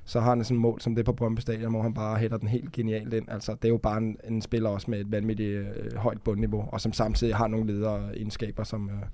[0.05, 2.37] så har han sådan et mål som det på Brøndby Stadion, hvor han bare hætter
[2.37, 3.29] den helt genialt ind.
[3.29, 6.69] Altså, det er jo bare en, en spiller også med et vanvittigt øh, højt bundniveau,
[6.71, 9.05] og som samtidig har nogle ledere egenskaber, som, øh,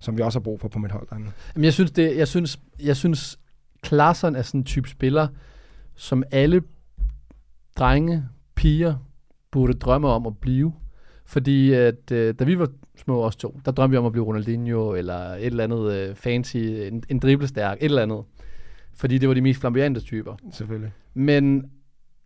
[0.00, 1.30] som vi også har brug for på mit hold derinde.
[1.54, 3.38] Jamen, jeg synes, det, jeg synes, jeg synes
[3.82, 5.28] Klaassen er sådan en type spiller,
[5.94, 6.62] som alle
[7.78, 8.24] drenge,
[8.54, 8.96] piger,
[9.50, 10.72] burde drømme om at blive.
[11.26, 14.24] Fordi at, øh, da vi var små os to, der drømte vi om at blive
[14.24, 18.24] Ronaldinho, eller et eller andet øh, fancy, en, en driblestærk, et eller andet.
[18.94, 20.36] Fordi det var de mest flamboyante typer.
[20.52, 20.92] Selvfølgelig.
[21.14, 21.70] Men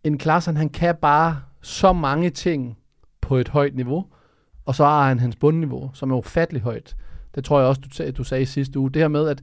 [0.03, 2.77] en Klaassen, han kan bare så mange ting
[3.21, 4.05] på et højt niveau,
[4.65, 6.95] og så har han hans bundniveau, som er ufattelig højt.
[7.35, 8.91] Det tror jeg også, du, du sagde i sidste uge.
[8.91, 9.41] Det her med, at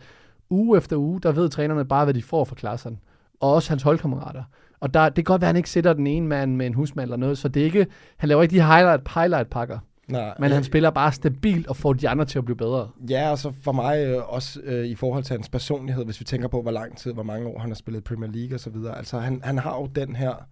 [0.51, 2.99] uge efter uge, der ved trænerne bare, hvad de får fra Klaassen.
[3.41, 4.43] Og også hans holdkammerater.
[4.81, 6.75] Og der, det kan godt være, at han ikke sætter den ene mand med en
[6.75, 7.87] husmand eller noget, så det er ikke,
[8.17, 9.79] han laver ikke de highlight, highlight-pakker.
[10.09, 12.89] Nej, Men han spiller bare stabilt og får de andre til at blive bedre.
[13.11, 16.25] Ja, og så for mig øh, også øh, i forhold til hans personlighed, hvis vi
[16.25, 18.71] tænker på, hvor lang tid, hvor mange år han har spillet Premier League og så
[18.71, 18.99] videre.
[18.99, 20.47] Altså, han, han har jo den her,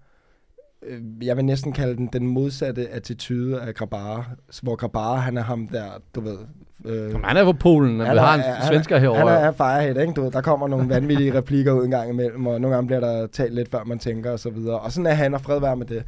[0.82, 4.24] øh, jeg vil næsten kalde den den modsatte attitude af Grabara,
[4.62, 6.38] hvor Grabara, han er ham der, du ved...
[6.85, 9.18] Øh, Jamen, han er på Polen, og vi har en svensker han, herovre.
[9.18, 10.12] Han er, er firehead, ikke?
[10.12, 13.01] Du ved, der kommer nogle vanvittige replikker ud en gang imellem, og nogle gange bliver
[13.01, 14.78] der talt lidt, før man tænker og så videre.
[14.78, 16.05] Og sådan er han, og fred være med det.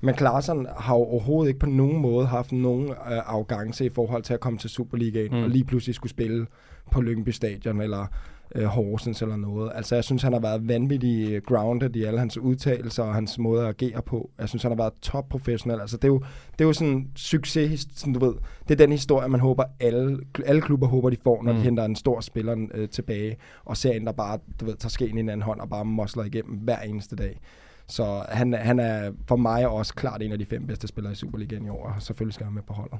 [0.00, 4.22] Men Klaassen har jo overhovedet ikke på nogen måde haft nogen øh, arrogance i forhold
[4.22, 5.42] til at komme til Superligaen, mm.
[5.42, 6.46] og lige pludselig skulle spille
[6.90, 8.06] på Lyngby Stadion, eller
[8.54, 9.72] øh, Horsens eller noget.
[9.74, 13.62] Altså, jeg synes, han har været vanvittig grounded i alle hans udtalelser og hans måde
[13.62, 14.30] at agere på.
[14.38, 15.80] Jeg synes, han har været top professionel.
[15.80, 16.18] Altså, det er jo,
[16.52, 18.34] det er jo sådan en succes, sådan, du ved.
[18.68, 21.52] Det er den historie, man håber, alle, alle klubber håber, de får, når.
[21.52, 21.58] Mm.
[21.58, 24.90] de henter en stor spiller øh, tilbage, og ser en, der bare, du ved, tager
[24.90, 27.40] skeen i en anden hånd og bare mosler igennem hver eneste dag.
[27.86, 31.16] Så han, han er for mig også klart en af de fem bedste spillere i
[31.16, 32.98] Superligaen i år, og selvfølgelig skal han med på holdet.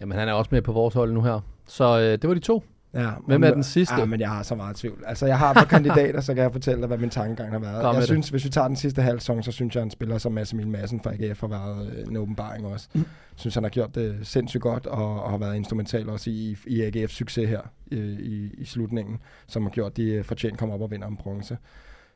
[0.00, 1.40] Jamen, han er også med på vores hold nu her.
[1.66, 2.62] Så øh, det var de to.
[2.96, 3.94] Ja, Hvem er den sidste?
[3.98, 5.04] Ja, men jeg har så meget tvivl.
[5.06, 7.58] Altså, jeg har et par kandidater, så kan jeg fortælle dig, hvad min tankegang har
[7.58, 7.82] været.
[7.82, 8.08] Kom jeg det.
[8.08, 10.32] synes, hvis vi tager den sidste halv sæson, så synes jeg, at en spiller som
[10.32, 12.88] Mads Emil Madsen fra AGF har været øh, en åbenbaring også.
[12.94, 13.02] Jeg
[13.36, 16.82] synes, han har gjort det sindssygt godt, og, og har været instrumental også i, i
[16.82, 20.74] AGF's succes her i, i, i slutningen, som har gjort, at de øh, fortjent kommer
[20.74, 21.56] op og vinder en bronze.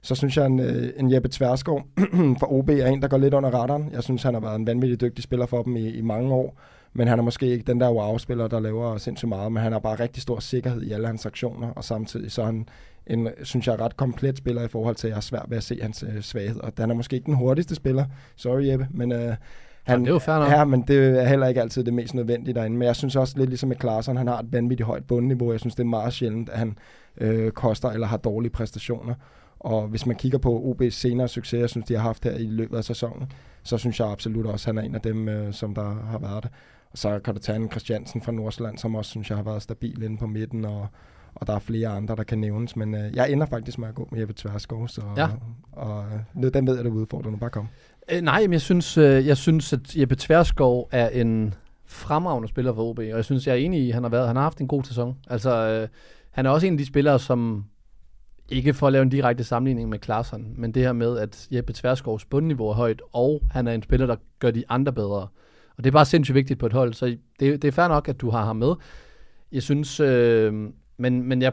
[0.03, 1.83] Så synes jeg, en, øh, en Jeppe Tverskov
[2.41, 3.91] fra OB er en, der går lidt under radaren.
[3.93, 6.61] Jeg synes, han har været en vanvittig dygtig spiller for dem i, i mange år.
[6.93, 9.79] Men han er måske ikke den der wow-spiller, der laver sindssygt meget, men han har
[9.79, 12.69] bare rigtig stor sikkerhed i alle hans aktioner, og samtidig så er han
[13.07, 15.63] en, synes jeg, ret komplet spiller i forhold til, at jeg har svært ved at
[15.63, 16.61] se hans øh, svaghed.
[16.61, 18.05] Og han er måske ikke den hurtigste spiller,
[18.37, 19.35] sorry Jeppe, men øh,
[19.83, 20.21] han, det er jo.
[20.51, 22.77] Ja, men det er heller ikke altid det mest nødvendige derinde.
[22.77, 25.53] Men jeg synes også lidt ligesom med Klaassen, han har et vanvittigt højt bundniveau.
[25.53, 26.79] Jeg synes, det er meget sjældent, at han
[27.19, 29.15] øh, koster eller har dårlige præstationer.
[29.61, 32.47] Og hvis man kigger på OB's senere succes, jeg synes, de har haft her i
[32.47, 33.33] løbet af sæsonen,
[33.63, 36.19] så synes jeg absolut også, at han er en af dem, øh, som der har
[36.19, 36.51] været det.
[36.93, 39.63] Og så kan du tage en Christiansen fra Nordsjælland, som også synes jeg har været
[39.63, 40.87] stabil inde på midten, og,
[41.35, 42.77] og der er flere andre, der kan nævnes.
[42.77, 45.29] Men øh, jeg ender faktisk med at gå med Jeppe Tverskov, så Ja.
[45.73, 46.05] og,
[46.45, 47.39] øh, den ved jeg, du er udfordrende.
[47.39, 47.69] Bare kom.
[48.13, 51.55] Øh, nej, men jeg synes, øh, jeg synes, at Jeppe Tverskov er en
[51.87, 54.27] fremragende spiller for OB, og jeg synes, jeg er enig i, at han har, været,
[54.27, 55.17] han har haft en god sæson.
[55.31, 55.89] Altså, øh,
[56.31, 57.65] han er også en af de spillere, som
[58.49, 61.73] ikke for at lave en direkte sammenligning med Klaassen, men det her med, at Jeppe
[61.73, 65.27] Tverskovs bundniveau er højt, og han er en spiller, der gør de andre bedre.
[65.81, 67.07] Og det er bare sindssygt vigtigt på et hold, så
[67.41, 68.75] det, det er fair nok, at du har ham med.
[69.53, 70.55] Jeg synes, øh,
[70.99, 71.53] men, men jeg,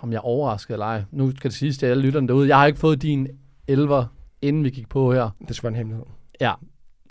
[0.00, 2.58] om jeg er overrasket eller ej, nu skal det siges til alle lytterne derude, jeg
[2.58, 3.28] har ikke fået din
[3.68, 4.04] elver,
[4.42, 5.30] inden vi gik på her.
[5.48, 6.04] Det skal være en hemmelighed.
[6.40, 6.52] Ja.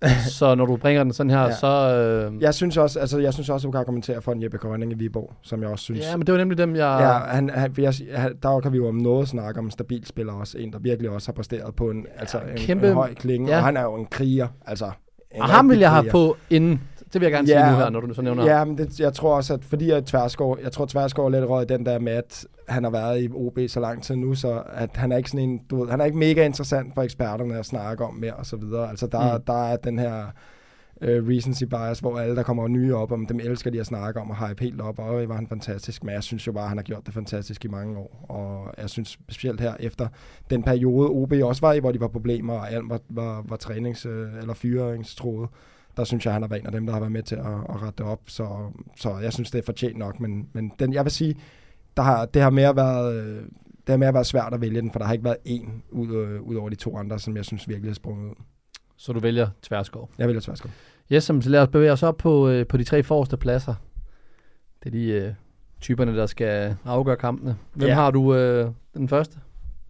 [0.39, 1.45] så når du bringer den sådan her, ja.
[1.45, 1.51] Ja.
[1.55, 1.95] så...
[2.31, 4.91] Øh, Jeg synes også, altså, jeg synes også, du kan argumentere for en Jeppe Grønning
[4.91, 5.99] i Viborg, som jeg også synes.
[6.11, 6.97] ja, men det var nemlig dem, jeg...
[7.01, 10.05] Ja, han, han, jeg, han, der kan vi jo om noget snakke om en stabil
[10.05, 10.57] spiller også.
[10.57, 13.49] En, der virkelig også har præsteret på en, altså en, kæmpe- en høj klinge.
[13.51, 13.57] ja.
[13.57, 14.47] Og han er jo en kriger.
[14.65, 14.91] Altså,
[15.35, 16.81] og ham vil jeg have på inden.
[17.13, 19.13] Det vil jeg gerne sige nu her, når du så nævner Ja, men det, jeg
[19.13, 21.99] tror også, at fordi at Tverskov, jeg tror Tverskov er lidt rød i den der
[21.99, 25.17] med, at han har været i OB så lang tid nu, så at han er
[25.17, 28.13] ikke sådan en, du ved, han er ikke mega interessant for eksperterne at snakke om
[28.13, 28.89] mere og så videre.
[28.89, 29.43] Altså der, mm.
[29.47, 30.25] der er den her
[31.01, 34.19] uh, recency bias, hvor alle, der kommer nye op om, dem elsker de at snakke
[34.19, 36.69] om og hype helt op, og var han fantastisk, men jeg synes jo bare, at
[36.69, 40.07] han har gjort det fantastisk i mange år, og jeg synes specielt her efter
[40.49, 43.57] den periode, OB også var i, hvor de var problemer, og alt var, var, var
[43.63, 45.49] trænings- øh, eller fyringstroet,
[45.97, 47.45] der synes jeg, han har været en af dem, der har været med til at,
[47.45, 48.47] at rette det op, så,
[48.95, 51.35] så jeg synes, det er fortjent nok, men, men den, jeg vil sige,
[51.97, 53.13] der har, det har mere været...
[53.15, 53.43] øh,
[53.87, 56.15] Det har mere været svært at vælge den, for der har ikke været en ud,
[56.15, 58.35] øh, ud over de to andre, som jeg synes virkelig har sprunget ud.
[58.99, 60.09] Så du vælger Tverskov.
[60.17, 60.71] Jeg vælger Tverskov.
[61.11, 63.75] Yes, så lad os bevæge os op på, øh, på de tre forreste pladser.
[64.83, 65.33] Det er de øh,
[65.81, 67.55] typerne, der skal afgøre kampene.
[67.73, 67.93] Hvem Ja.
[67.95, 69.37] har du øh, den første?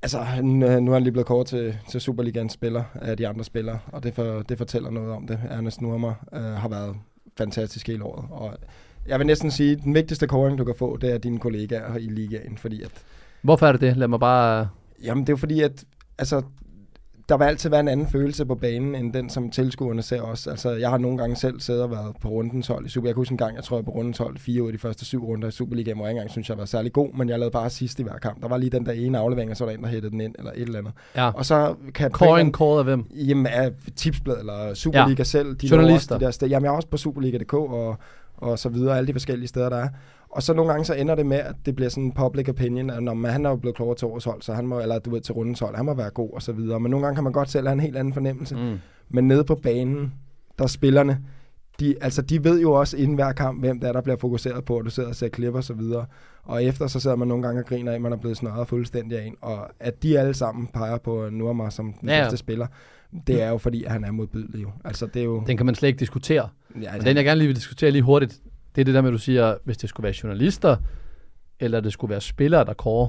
[0.02, 3.44] Altså, nu nu er han lige blevet kort til, til Superligans spiller af de andre
[3.44, 5.40] spillere, og det, for, det fortæller noget om det.
[5.50, 6.96] Ernest Nurmer øh, har været
[7.38, 8.58] fantastisk hele året, og
[9.08, 11.98] jeg vil næsten sige, at den vigtigste kåring, du kan få, det er dine kollegaer
[11.98, 12.92] i ligaen, fordi at
[13.42, 13.98] Hvorfor er det det?
[13.98, 14.68] Lad mig bare...
[15.04, 15.86] Jamen, det er jo fordi, at
[16.18, 16.42] altså,
[17.30, 20.50] der vil altid være en anden følelse på banen, end den, som tilskuerne ser også.
[20.50, 23.08] Altså, jeg har nogle gange selv siddet og været på rundens hold i Super.
[23.08, 24.78] Jeg kan huske en gang, jeg tror, jeg på rundens hold fire ud af de
[24.78, 27.30] første syv runder i Superligaen, hvor jeg ikke engang synes, jeg var særlig god, men
[27.30, 28.42] jeg lavede bare sidst i hver kamp.
[28.42, 30.22] Der var lige den der ene aflevering, og så var der en, der hættede den
[30.22, 30.94] ind, eller et eller andet.
[31.16, 31.30] Ja.
[31.30, 33.06] Og så kan Kåring kåret af hvem?
[33.12, 35.24] Jamen, af Tipsblad eller Superliga ja.
[35.24, 35.56] selv.
[35.56, 36.16] De Journalister.
[36.16, 36.48] Også de der.
[36.48, 37.98] Jamen, jeg er også på Superliga.dk og,
[38.42, 39.90] og så videre, alle de forskellige steder, der er.
[40.30, 42.90] Og så nogle gange så ender det med, at det bliver sådan en public opinion,
[42.90, 45.00] at når man, han er jo blevet klogere til årets hold, så han må, eller
[45.00, 46.80] du ved, til rundens hold, han må være god og så videre.
[46.80, 48.56] Men nogle gange kan man godt selv have en helt anden fornemmelse.
[48.56, 48.78] Mm.
[49.10, 50.14] Men nede på banen,
[50.58, 51.20] der er spillerne,
[51.80, 54.66] de, altså de ved jo også inden hver kamp, hvem der er, der bliver fokuseret
[54.66, 56.06] på, og du sidder og ser klip og så videre.
[56.44, 58.68] Og efter så sidder man nogle gange og griner af, at man er blevet snørret
[58.68, 59.36] fuldstændig af en.
[59.42, 62.22] Og at de alle sammen peger på Nurmar som den ja.
[62.22, 62.68] bedste spiller,
[63.28, 64.72] det er jo fordi, han er modbydelig jo.
[64.86, 65.44] Altså det er jo...
[65.48, 66.50] Den kan man slet ikke diskutere.
[66.82, 68.40] ja, altså, den, jeg gerne lige vil diskutere lige hurtigt,
[68.76, 70.78] det er det der med, at du siger, hvis det skulle være journalister,
[71.60, 73.08] eller det skulle være spillere, der kårer.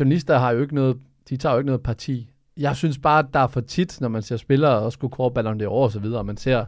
[0.00, 0.96] Journalister har jo ikke noget,
[1.28, 2.30] de tager jo ikke noget parti.
[2.56, 5.30] Jeg synes bare, at der er for tit, når man ser spillere, og skulle kåre
[5.30, 6.64] Ballon d'Or og så videre, og man ser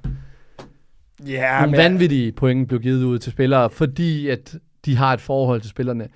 [1.27, 5.21] ja, nogle men, vanvittige point blive givet ud til spillere, fordi at de har et
[5.21, 6.09] forhold til spillerne.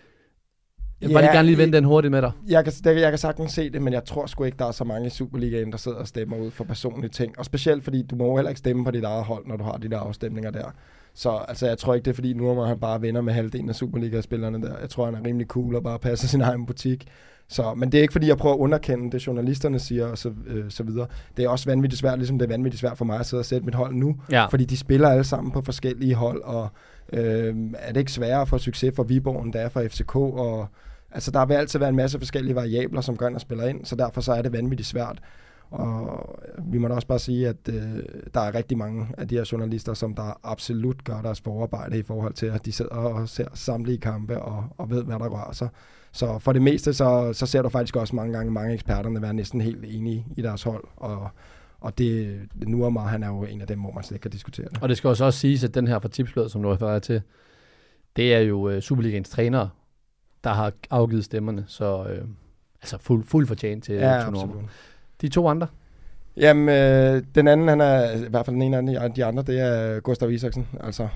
[1.00, 2.32] Jeg vil bare Ja, lige gerne lige vende den hurtigt med dig.
[2.48, 4.72] jeg kan, det, jeg kan sagtens se det, men jeg tror sgu ikke, der er
[4.72, 7.38] så mange i Superligaen, der sidder og stemmer ud for personlige ting.
[7.38, 9.72] Og specielt fordi, du må heller ikke stemme på dit eget hold, når du har
[9.76, 10.74] de der afstemninger der.
[11.14, 13.68] Så altså, jeg tror ikke, det er fordi, nu må han bare venner med halvdelen
[13.68, 14.78] af Superliga-spillerne der.
[14.80, 17.06] Jeg tror, han er rimelig cool og bare passer sin egen butik.
[17.48, 20.32] Så, men det er ikke fordi, jeg prøver at underkende det, journalisterne siger og så,
[20.46, 21.06] øh, så videre.
[21.36, 23.44] Det er også vanvittigt svært, ligesom det er vanvittigt svært for mig at sidde og
[23.44, 24.16] sætte mit hold nu.
[24.30, 24.46] Ja.
[24.46, 26.68] Fordi de spiller alle sammen på forskellige hold, og
[27.12, 30.16] øh, er det ikke sværere at få succes for Viborg, end det er for FCK,
[30.16, 30.68] og
[31.10, 33.96] altså der vil altid være en masse forskellige variabler, som gør, at spiller ind, så
[33.96, 35.22] derfor så er det vanvittigt svært.
[35.70, 38.02] Og øh, vi må da også bare sige, at øh,
[38.34, 42.02] der er rigtig mange af de her journalister, som der absolut gør deres forarbejde i
[42.02, 45.52] forhold til, at de sidder og ser samtlige kampe og, og ved, hvad der rører
[45.52, 45.68] sig.
[46.12, 49.34] Så for det meste, så, så ser du faktisk også mange gange mange eksperterne være
[49.34, 50.84] næsten helt enige i deres hold.
[50.96, 51.28] Og,
[51.80, 54.68] og det, Nurmar, han er jo en af dem, hvor man slet ikke kan diskutere
[54.68, 54.78] det.
[54.82, 57.22] Og det skal også også siges, at den her fra tipsbladet, som du refererer til,
[58.16, 59.70] det er jo uh, Superligaens trænere,
[60.44, 62.28] der har afgivet stemmerne, så uh,
[62.82, 64.30] altså fuld, fuld fortjent til Ja, ja.
[65.20, 65.66] De to andre,
[66.36, 69.60] Jamen, øh, den anden, han er, i hvert fald den ene af de andre, det
[69.60, 70.68] er Gustav Isaksen.
[70.80, 71.08] Altså,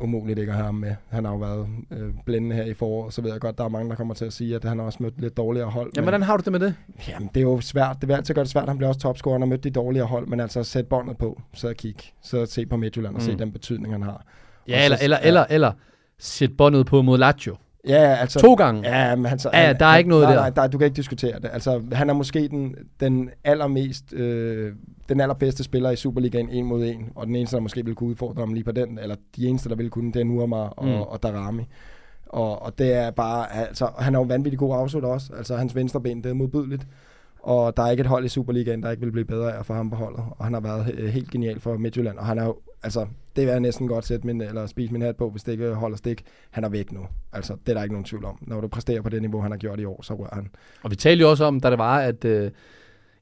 [0.00, 0.94] umuligt ikke at have ham med.
[1.08, 3.68] Han har jo været øh, blændende her i foråret, så ved jeg godt, der er
[3.68, 5.90] mange, der kommer til at sige, at han har også mødt lidt dårligere hold.
[5.96, 6.74] Jamen, hvordan har du det med det?
[7.08, 7.96] Jamen, det er jo svært.
[8.00, 8.68] Det vil altid gøre det svært.
[8.68, 11.74] Han bliver også topscorer, har mødt de dårligere hold, men altså sæt båndet på, så
[11.74, 13.26] kig, så se på Midtjylland og Mm.
[13.26, 14.24] se den betydning, han har.
[14.68, 15.26] Ja, Og eller, så- eller, ja.
[15.26, 15.72] eller, eller
[16.18, 17.56] sæt båndet på mod Lazio.
[17.88, 18.38] Ja, altså...
[18.40, 18.88] To gange.
[18.98, 20.40] Ja, men han, så, Ja, han, der er ikke noget nej, der.
[20.40, 21.50] Nej, der, du kan ikke diskutere det.
[21.52, 24.72] Altså, han er måske den, den allermest, øh,
[25.08, 28.10] den allerbedste spiller i Superligaen en mod en, og den eneste, der måske vil kunne
[28.10, 30.84] udfordre ham lige på den, eller de eneste, der vil kunne, det er Nurmar og,
[30.86, 30.92] Mm.
[30.92, 31.62] og Darami.
[32.26, 35.32] Og, og det er bare, altså, han er jo vanvittig god afslutter også.
[35.38, 36.86] Altså, hans venstre ben, det er modbydeligt.
[37.42, 39.66] Og der er ikke et hold i Superligaen, der ikke vil blive bedre af at
[39.66, 40.22] få ham på holdet.
[40.38, 42.18] Og han har været øh, helt genial for Midtjylland.
[42.18, 43.06] Og han er jo, altså,
[43.36, 45.74] det vil jeg næsten godt sætte min, eller spise min hat på, hvis det ikke
[45.74, 46.24] holder stik.
[46.50, 47.00] Han er væk nu.
[47.32, 48.38] Altså, det er der ikke nogen tvivl om.
[48.40, 50.50] Når du præsterer på det niveau, han har gjort i år, så rører han.
[50.82, 52.50] Og vi talte jo også om, da det var, at øh,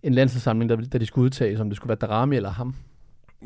[0.03, 2.75] en landsholdssamling, da, da de skulle udtages, om det skulle være Darami eller ham.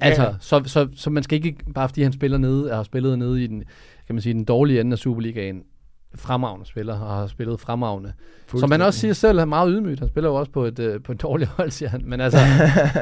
[0.00, 3.44] Altså, så, så, så man skal ikke, bare fordi han spiller nede, har spillet nede
[3.44, 3.64] i den,
[4.06, 5.62] kan man sige, den dårlige ende af Superligaen,
[6.14, 8.12] fremragende spiller, og har spillet fremragende.
[8.58, 10.00] Som man også siger selv, er meget ydmygt.
[10.00, 12.02] Han spiller jo også på et, øh, på et dårligt hold, siger han.
[12.06, 12.38] Men altså,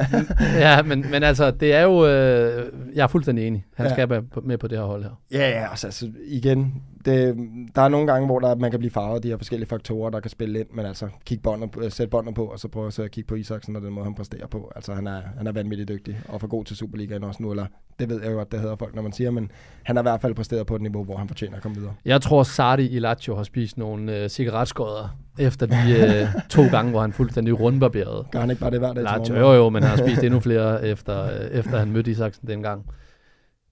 [0.65, 3.65] ja, men, men altså, det er jo, øh, jeg er fuldstændig enig.
[3.75, 3.93] Han Ja.
[3.93, 5.11] skal være med på det her hold her.
[5.33, 6.75] Ja, ja, altså, altså igen,
[7.05, 7.37] det,
[7.75, 10.11] der er nogle gange, hvor der, man kan blive farvet af de her forskellige faktorer,
[10.11, 12.93] der kan spille ind, men altså, kig båndet, på- sæt båndet på, og så prøve
[12.93, 14.73] så at kigge på Isaksen og den måde, han præsterer på.
[14.77, 17.67] Altså, han er, han er vanvittigt dygtig, og for god til Superligaen også nu, eller
[17.99, 19.51] det ved jeg jo godt, det hedder folk, når man siger, men
[19.83, 21.95] han har i hvert fald præsteret på et niveau, hvor han fortjener at komme videre.
[22.05, 26.91] Jeg tror, Sardi i Lazio har spist nogle øh, cigaretskodder efter de øh, to gange,
[26.91, 28.27] hvor han fuldstændig rundbarberede.
[28.33, 30.41] Gør han ikke bare det hver dag Lazio, jo jo, men han har spist endnu
[30.41, 32.85] flere, efter, øh, efter han mødte Isaksen dengang.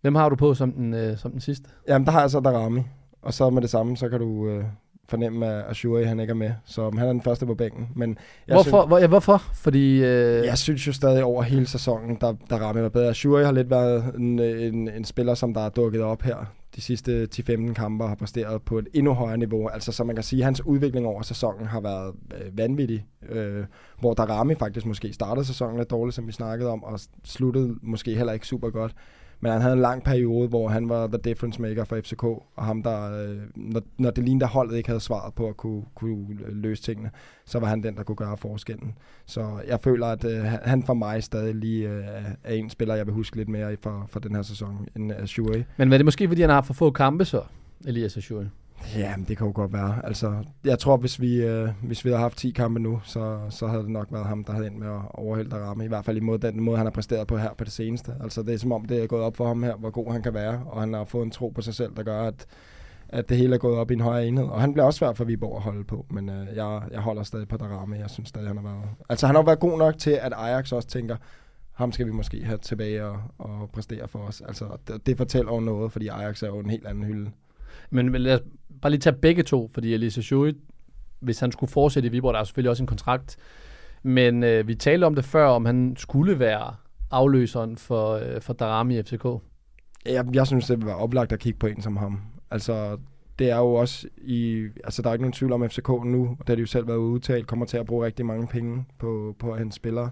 [0.01, 1.69] Hvem har du på som den, øh, som den sidste?
[1.89, 2.81] Jamen, der har jeg så Darami,
[3.23, 4.65] og så med det samme, så kan du øh,
[5.09, 7.89] fornemme, at Ashuri, han ikke er med, så han er den første på bænken.
[7.97, 8.87] Men jeg Hvorfor?
[8.87, 9.43] Hvor, ja, hvorfor?
[9.55, 9.95] Fordi...
[9.97, 13.15] Øh, Jeg synes jo stadig over hele sæsonen, der, der rammer mig bedre.
[13.15, 16.45] Shuri har lidt været en, en, en spiller, som der er dukket op her
[16.77, 19.69] de sidste 10-15 kampe har præsteret på et endnu højere niveau.
[19.69, 23.07] Altså, så man kan sige, hans udvikling over sæsonen har været øh, vanvittig.
[23.29, 23.65] Øh,
[24.01, 28.15] hvor Darami faktisk måske startede sæsonen lidt dårligt, som vi snakkede om, og sluttede måske
[28.15, 28.95] heller ikke super godt.
[29.41, 32.45] Men han havde en lang periode, hvor han var the difference maker for FCK, og
[32.65, 35.83] ham der, øh, når, når det lignede, der holdet ikke havde svaret på at kunne,
[35.95, 37.11] kunne løse tingene,
[37.47, 38.93] så var han den, der kunne gøre forskellen.
[39.27, 42.05] Så jeg føler, at øh, han- for mig stadig lige øh,
[42.45, 45.65] er en spiller, jeg vil huske lidt mere for, for den her sæson, end Ashuri.
[45.77, 47.43] Men er det måske, fordi han har haft for få kampe så,
[47.87, 48.45] Elias Ashuri?
[48.97, 50.07] Ja, det kan jo godt være.
[50.07, 53.67] Altså, jeg tror, hvis vi, øh, hvis vi havde haft 10 kampe nu, så, så
[53.67, 55.85] havde det nok været ham, der havde ind med at overhælde og ramme.
[55.85, 58.15] I hvert fald i den måde, han har præsteret på her på det seneste.
[58.23, 60.23] Altså, det er som om, det er gået op for ham her, hvor god han
[60.23, 62.47] kan være, og han har fået en tro på sig selv, der gør, at,
[63.09, 64.47] at det hele er gået op i en højere enhed.
[64.47, 67.23] Og han bliver også svært for Viborg at holde på, men øh, jeg, jeg holder
[67.23, 67.97] stadig på Darame.
[67.97, 68.85] Jeg synes stadig, han har været...
[69.09, 71.17] Altså, han har været god nok til, at Ajax også tænker,
[71.73, 74.41] ham skal vi måske have tilbage og, og præstere for os.
[74.41, 77.31] Altså, det, det fortæller jo noget, fordi Ajax er jo en helt anden hylde.
[77.91, 78.41] Men lad os
[78.83, 80.57] bare lige tage begge to, fordi Elisa Schuit,
[81.21, 83.37] hvis han skulle fortsætte i Viborg, der er selvfølgelig også en kontrakt.
[84.03, 86.75] Men øh, vi talte om det før, om han skulle være
[87.11, 89.25] afløseren for, øh, for Darami i FCK.
[90.07, 92.21] Jeg, jeg synes, det vil være oplagt at kigge på en som ham.
[92.51, 92.99] Altså,
[93.39, 94.69] det er jo også i...
[94.85, 96.67] Altså, der er ikke nogen tvivl om, at FCK nu, og det har de jo
[96.67, 100.11] selv været udtalt, kommer til at bruge rigtig mange penge på, på hans spillere.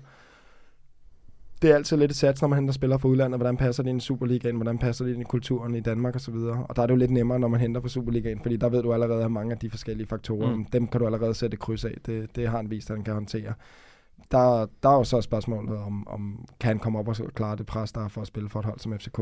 [1.62, 3.38] Det er altid lidt et sats, når man henter spillere fra udlandet.
[3.38, 4.56] Hvordan passer det ind i Superligaen?
[4.56, 6.66] Hvordan passer det ind i kulturen i Danmark og så videre?
[6.68, 8.82] Og der er det jo lidt nemmere, når man henter fra Superligaen, fordi der ved
[8.82, 10.64] du allerede, at mange af de forskellige faktorer, mm.
[10.64, 11.94] dem kan du allerede sætte kryds af.
[12.06, 13.52] Det, det har han vist, at han kan håndtere.
[14.30, 17.66] Der, der er jo så spørgsmålet om, om kan han komme op og klare det
[17.66, 19.20] pres, der er for at spille for et hold som FCK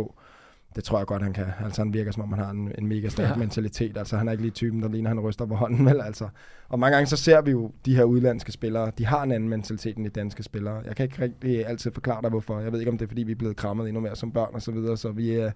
[0.77, 1.47] det tror jeg godt, han kan.
[1.65, 3.37] Altså han virker som om, han har en, en mega stærk ja.
[3.37, 3.97] mentalitet.
[3.97, 5.87] Altså han er ikke lige typen, der ligner, han ryster på hånden.
[5.91, 6.01] Vel?
[6.01, 6.29] Altså.
[6.69, 9.49] Og mange gange så ser vi jo de her udlandske spillere, de har en anden
[9.49, 10.81] mentalitet end de danske spillere.
[10.87, 12.61] Jeg kan ikke rigtig altid forklare dig, hvorfor.
[12.61, 14.51] Jeg ved ikke, om det er, fordi vi er blevet krammet endnu mere som børn
[14.55, 15.51] og så videre, så vi er,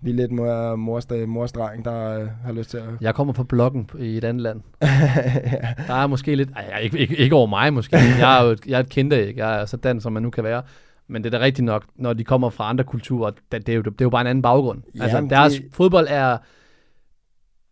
[0.00, 2.84] vi er lidt mor, mors, mors dreng, der øh, har lyst til at...
[3.00, 4.60] Jeg kommer fra bloggen i et andet land.
[4.82, 4.88] ja.
[5.88, 6.50] Der er måske lidt...
[6.56, 7.96] Ej, ikke, ikke, ikke over mig måske.
[7.96, 9.36] Jeg er jo et, jeg er et kinderæg.
[9.36, 10.62] Jeg er så dan, som man nu kan være.
[11.12, 13.76] Men det er da rigtigt nok, når de kommer fra andre kulturer, det, det, er,
[13.76, 14.82] jo, det er jo bare en anden baggrund.
[14.94, 15.64] Ja, altså, deres det...
[15.72, 16.38] fodbold er...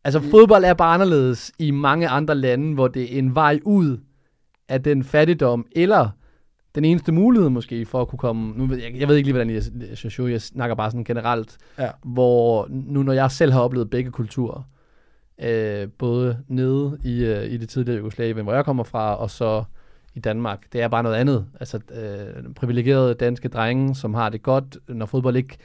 [0.05, 3.99] Altså, fodbold er bare anderledes i mange andre lande, hvor det er en vej ud
[4.69, 6.09] af den fattigdom, eller
[6.75, 8.53] den eneste mulighed måske for at kunne komme...
[8.57, 9.63] Nu ved jeg, jeg ved ikke lige, hvordan jeg,
[10.05, 11.91] jeg, jeg, jeg snakker bare sådan generelt, ja.
[12.05, 14.63] hvor nu når jeg selv har oplevet begge kulturer,
[15.43, 19.65] øh, både nede i, øh, i det tidligere Jugoslavien, hvor jeg kommer fra, og så
[20.15, 20.73] i Danmark.
[20.73, 21.47] Det er bare noget andet.
[21.61, 25.59] Altså øh, privilegerede danske drenge, som har det godt, når fodbold ikke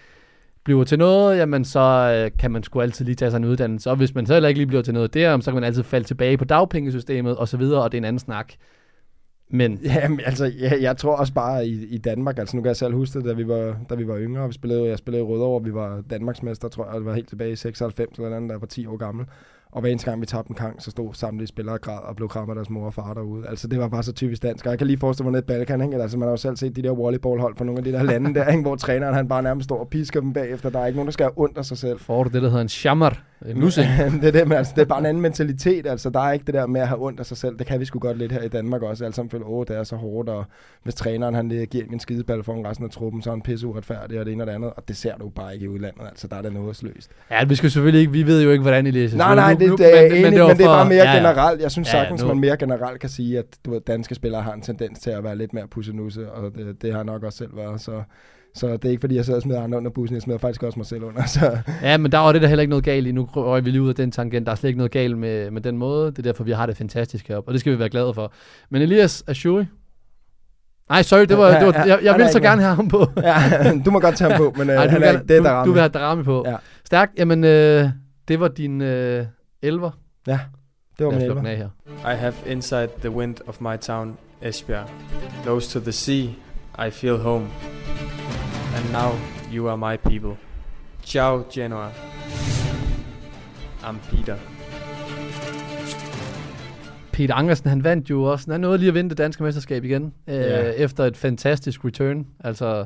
[0.64, 3.90] bliver til noget, jamen så øh, kan man sgu altid lige tage sig en uddannelse.
[3.90, 5.84] Og hvis man så heller ikke lige bliver til noget der, så kan man altid
[5.84, 8.54] falde tilbage på dagpengesystemet og så videre, og det er en anden snak.
[9.50, 9.80] Men...
[9.96, 12.94] Jamen, altså, jeg, jeg tror også bare i, i Danmark, altså nu kan jeg selv
[12.94, 15.64] huske det, da vi var, da vi var yngre, vi spillede, jeg spillede i Rødovre,
[15.64, 18.68] vi var Danmarksmester, tror jeg, det var helt tilbage i 96 eller andet, der var
[18.68, 19.26] 10 år gammel.
[19.72, 22.30] Og hver eneste gang vi tabte en kamp, så stod samtlige spillere græd og blev
[22.30, 23.48] krammet af deres mor og far derude.
[23.48, 24.66] Altså det var bare så typisk dansk.
[24.66, 26.02] Og jeg kan lige forestille mig ned i Balkan, ikke?
[26.02, 28.34] Altså man har jo selv set de der volleyballhold fra nogle af de der lande
[28.34, 28.62] der, ikke?
[28.62, 30.70] hvor træneren han bare nærmest står og pisker dem bagefter.
[30.70, 32.00] Der er ikke nogen, der skal have ondt af sig selv.
[32.00, 33.10] Får du det, der hedder en jammer?
[33.46, 33.62] En
[34.22, 35.88] det, er det, men altså, det er bare en anden mentalitet.
[35.88, 37.58] Altså der er ikke det der med at have ondt af sig selv.
[37.58, 39.06] Det kan vi sgu godt lidt her i Danmark også.
[39.06, 40.30] Altså føler, åh, det er så hårdt.
[40.30, 40.46] Og
[40.84, 44.20] hvis træneren han giver en skideball for resten af truppen, så er han pisse uretfærdig
[44.20, 44.74] og det ene og det andet.
[44.78, 46.02] Og det ser du bare ikke i udlandet.
[46.02, 47.12] Altså der er det noget sløst.
[47.32, 49.18] Ja, vi skal selvfølgelig ikke, vi ved jo ikke, hvordan I læser.
[49.18, 51.12] Nej, nej, det, det, det er men, men, det men det er bare mere ja,
[51.12, 51.18] ja.
[51.18, 51.62] generelt.
[51.62, 54.42] Jeg synes ja, sagtens, ja, man mere generelt kan sige, at du ved, danske spillere
[54.42, 57.38] har en tendens til at være lidt mere pussenusse, og det, det har nok også
[57.38, 57.82] selv været.
[57.82, 58.04] Så,
[58.56, 60.64] så det er ikke, fordi jeg sidder og smider andre under bussen, jeg smider faktisk
[60.64, 61.26] også mig selv under.
[61.40, 61.58] Så.
[61.82, 63.12] Ja, men der var det der heller ikke noget galt i.
[63.12, 64.46] Nu røg vi lige ud af den tangent.
[64.46, 66.12] Der er slet ikke noget galt med, med den måde.
[66.12, 68.34] Det er derfor, vi har det fantastisk heroppe, og det skal vi være glade for.
[68.70, 69.66] Men Elias Ashuri,
[70.90, 73.08] Nej, sorry, det var, det var, jeg, jeg vil så gerne have ham på.
[73.24, 73.36] ja,
[73.86, 75.68] du må godt tage ham på, men øh, Ej, han er, gerne, det er du,
[75.68, 76.44] du vil have Darami på.
[76.48, 76.56] Ja.
[76.86, 77.90] Stærk, jamen øh,
[78.28, 79.26] det var din øh,
[79.68, 79.92] elver.
[80.28, 80.40] Ja.
[80.98, 81.42] Det var min elver.
[81.42, 81.70] Her.
[82.14, 84.90] I have inside the wind of my town, Esbjerg.
[85.44, 86.30] Close to the sea,
[86.88, 87.48] I feel home.
[88.76, 89.12] And now
[89.54, 90.38] you are my people.
[91.04, 91.90] Ciao, Genoa.
[93.84, 94.36] I'm Peter.
[97.12, 98.52] Peter Angersen, han vandt jo også.
[98.52, 100.14] Han nåede lige at vinde det danske mesterskab igen.
[100.28, 100.36] Øh.
[100.78, 102.28] Efter et fantastisk return.
[102.44, 102.86] Altså,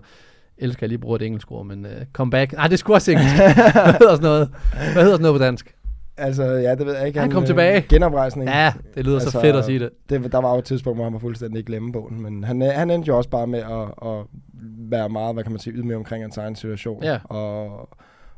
[0.57, 2.53] elsker jeg lige bruge et engelsk ord, men uh, comeback.
[2.53, 3.35] Nej, det skulle også engelsk.
[3.35, 3.53] Hvad
[3.93, 4.49] hedder sådan noget?
[4.73, 5.75] Hvad hedder sådan noget på dansk?
[6.19, 7.19] Altså, ja, det ved jeg ikke.
[7.19, 7.81] Han, han kom øh, tilbage.
[7.81, 8.49] Genoprejsning.
[8.49, 9.89] Ja, det lyder altså, så fedt at sige det.
[10.09, 10.31] det.
[10.31, 12.91] Der var jo et tidspunkt, hvor han var fuldstændig glemme bogen, men han, øh, han
[12.91, 14.25] endte jo også bare med at, at
[14.89, 17.03] være meget, hvad kan man sige, ydmyg omkring hans egen situation.
[17.03, 17.19] Ja.
[17.23, 17.89] Og,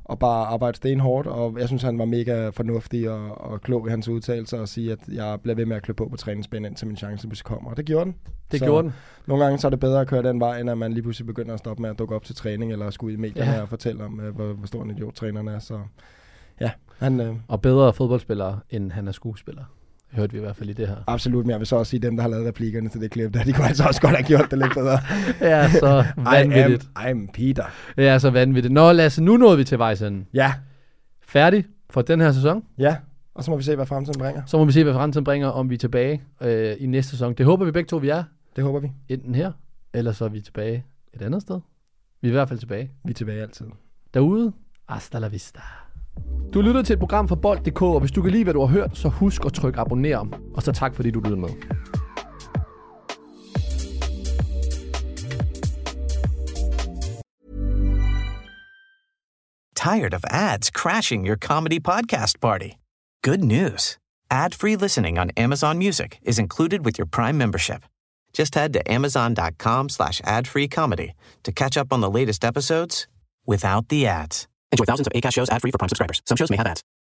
[0.05, 3.89] og bare arbejde stenhårdt, og jeg synes, han var mega fornuftig og, og klog i
[3.89, 6.87] hans udtalelser og sige, at jeg bliver ved med at klø på på træningsbanen, indtil
[6.87, 7.69] min chance pludselig kommer.
[7.69, 8.15] Og det gjorde den.
[8.51, 8.93] Det så gjorde den.
[9.27, 11.27] Nogle gange så er det bedre at køre den vej, end at man lige pludselig
[11.27, 13.61] begynder at stoppe med at dukke op til træning, eller skulle ud i medierne ja.
[13.61, 15.59] og fortælle om, øh, hvor, hvor stor en idiot træneren er.
[15.59, 15.79] Så
[17.01, 19.63] han, øh, og bedre fodboldspiller, end han er skuespiller.
[20.11, 20.95] Hørte vi i hvert fald i det her.
[21.07, 23.33] Absolut, men jeg vil så også sige, dem, der har lavet replikkerne til det klip,
[23.33, 24.99] der, de kunne altså også godt have gjort det lidt bedre.
[25.51, 26.83] ja, så vanvittigt.
[26.83, 27.65] I am, I'm Peter.
[27.97, 28.73] Ja, så vanvittigt.
[28.73, 30.53] Nå, Lasse, nu nåede vi til vejs Ja.
[31.21, 32.63] Færdig for den her sæson.
[32.77, 32.95] Ja,
[33.33, 34.41] og så må vi se, hvad fremtiden bringer.
[34.45, 37.33] Så må vi se, hvad fremtiden bringer, om vi er tilbage øh, i næste sæson.
[37.33, 38.23] Det håber vi begge to, vi er.
[38.55, 38.91] Det håber vi.
[39.09, 39.51] Enten her,
[39.93, 41.59] eller så er vi tilbage et andet sted.
[42.21, 42.91] Vi er i hvert fald tilbage.
[43.05, 43.65] Vi er tilbage altid.
[44.13, 44.51] Derude,
[44.89, 45.61] hasta la vista.
[46.53, 48.67] Du lytter til et program fra Bold.dk, og hvis du kan lide, hvad du har
[48.67, 50.27] hørt, så husk at trykke abonner.
[50.55, 51.49] Og så tak, fordi du lyttede med.
[59.75, 62.69] Tired of ads crashing your comedy podcast party?
[63.23, 63.97] Good news.
[64.29, 67.83] Ad-free listening on Amazon Music is included with your Prime membership.
[68.33, 73.07] Just head to amazon.com slash ad-free comedy to catch up on the latest episodes
[73.47, 74.47] without the ads.
[74.71, 76.21] Enjoy thousands of ACAST shows ad-free for Prime subscribers.
[76.25, 76.83] Some shows may have ads.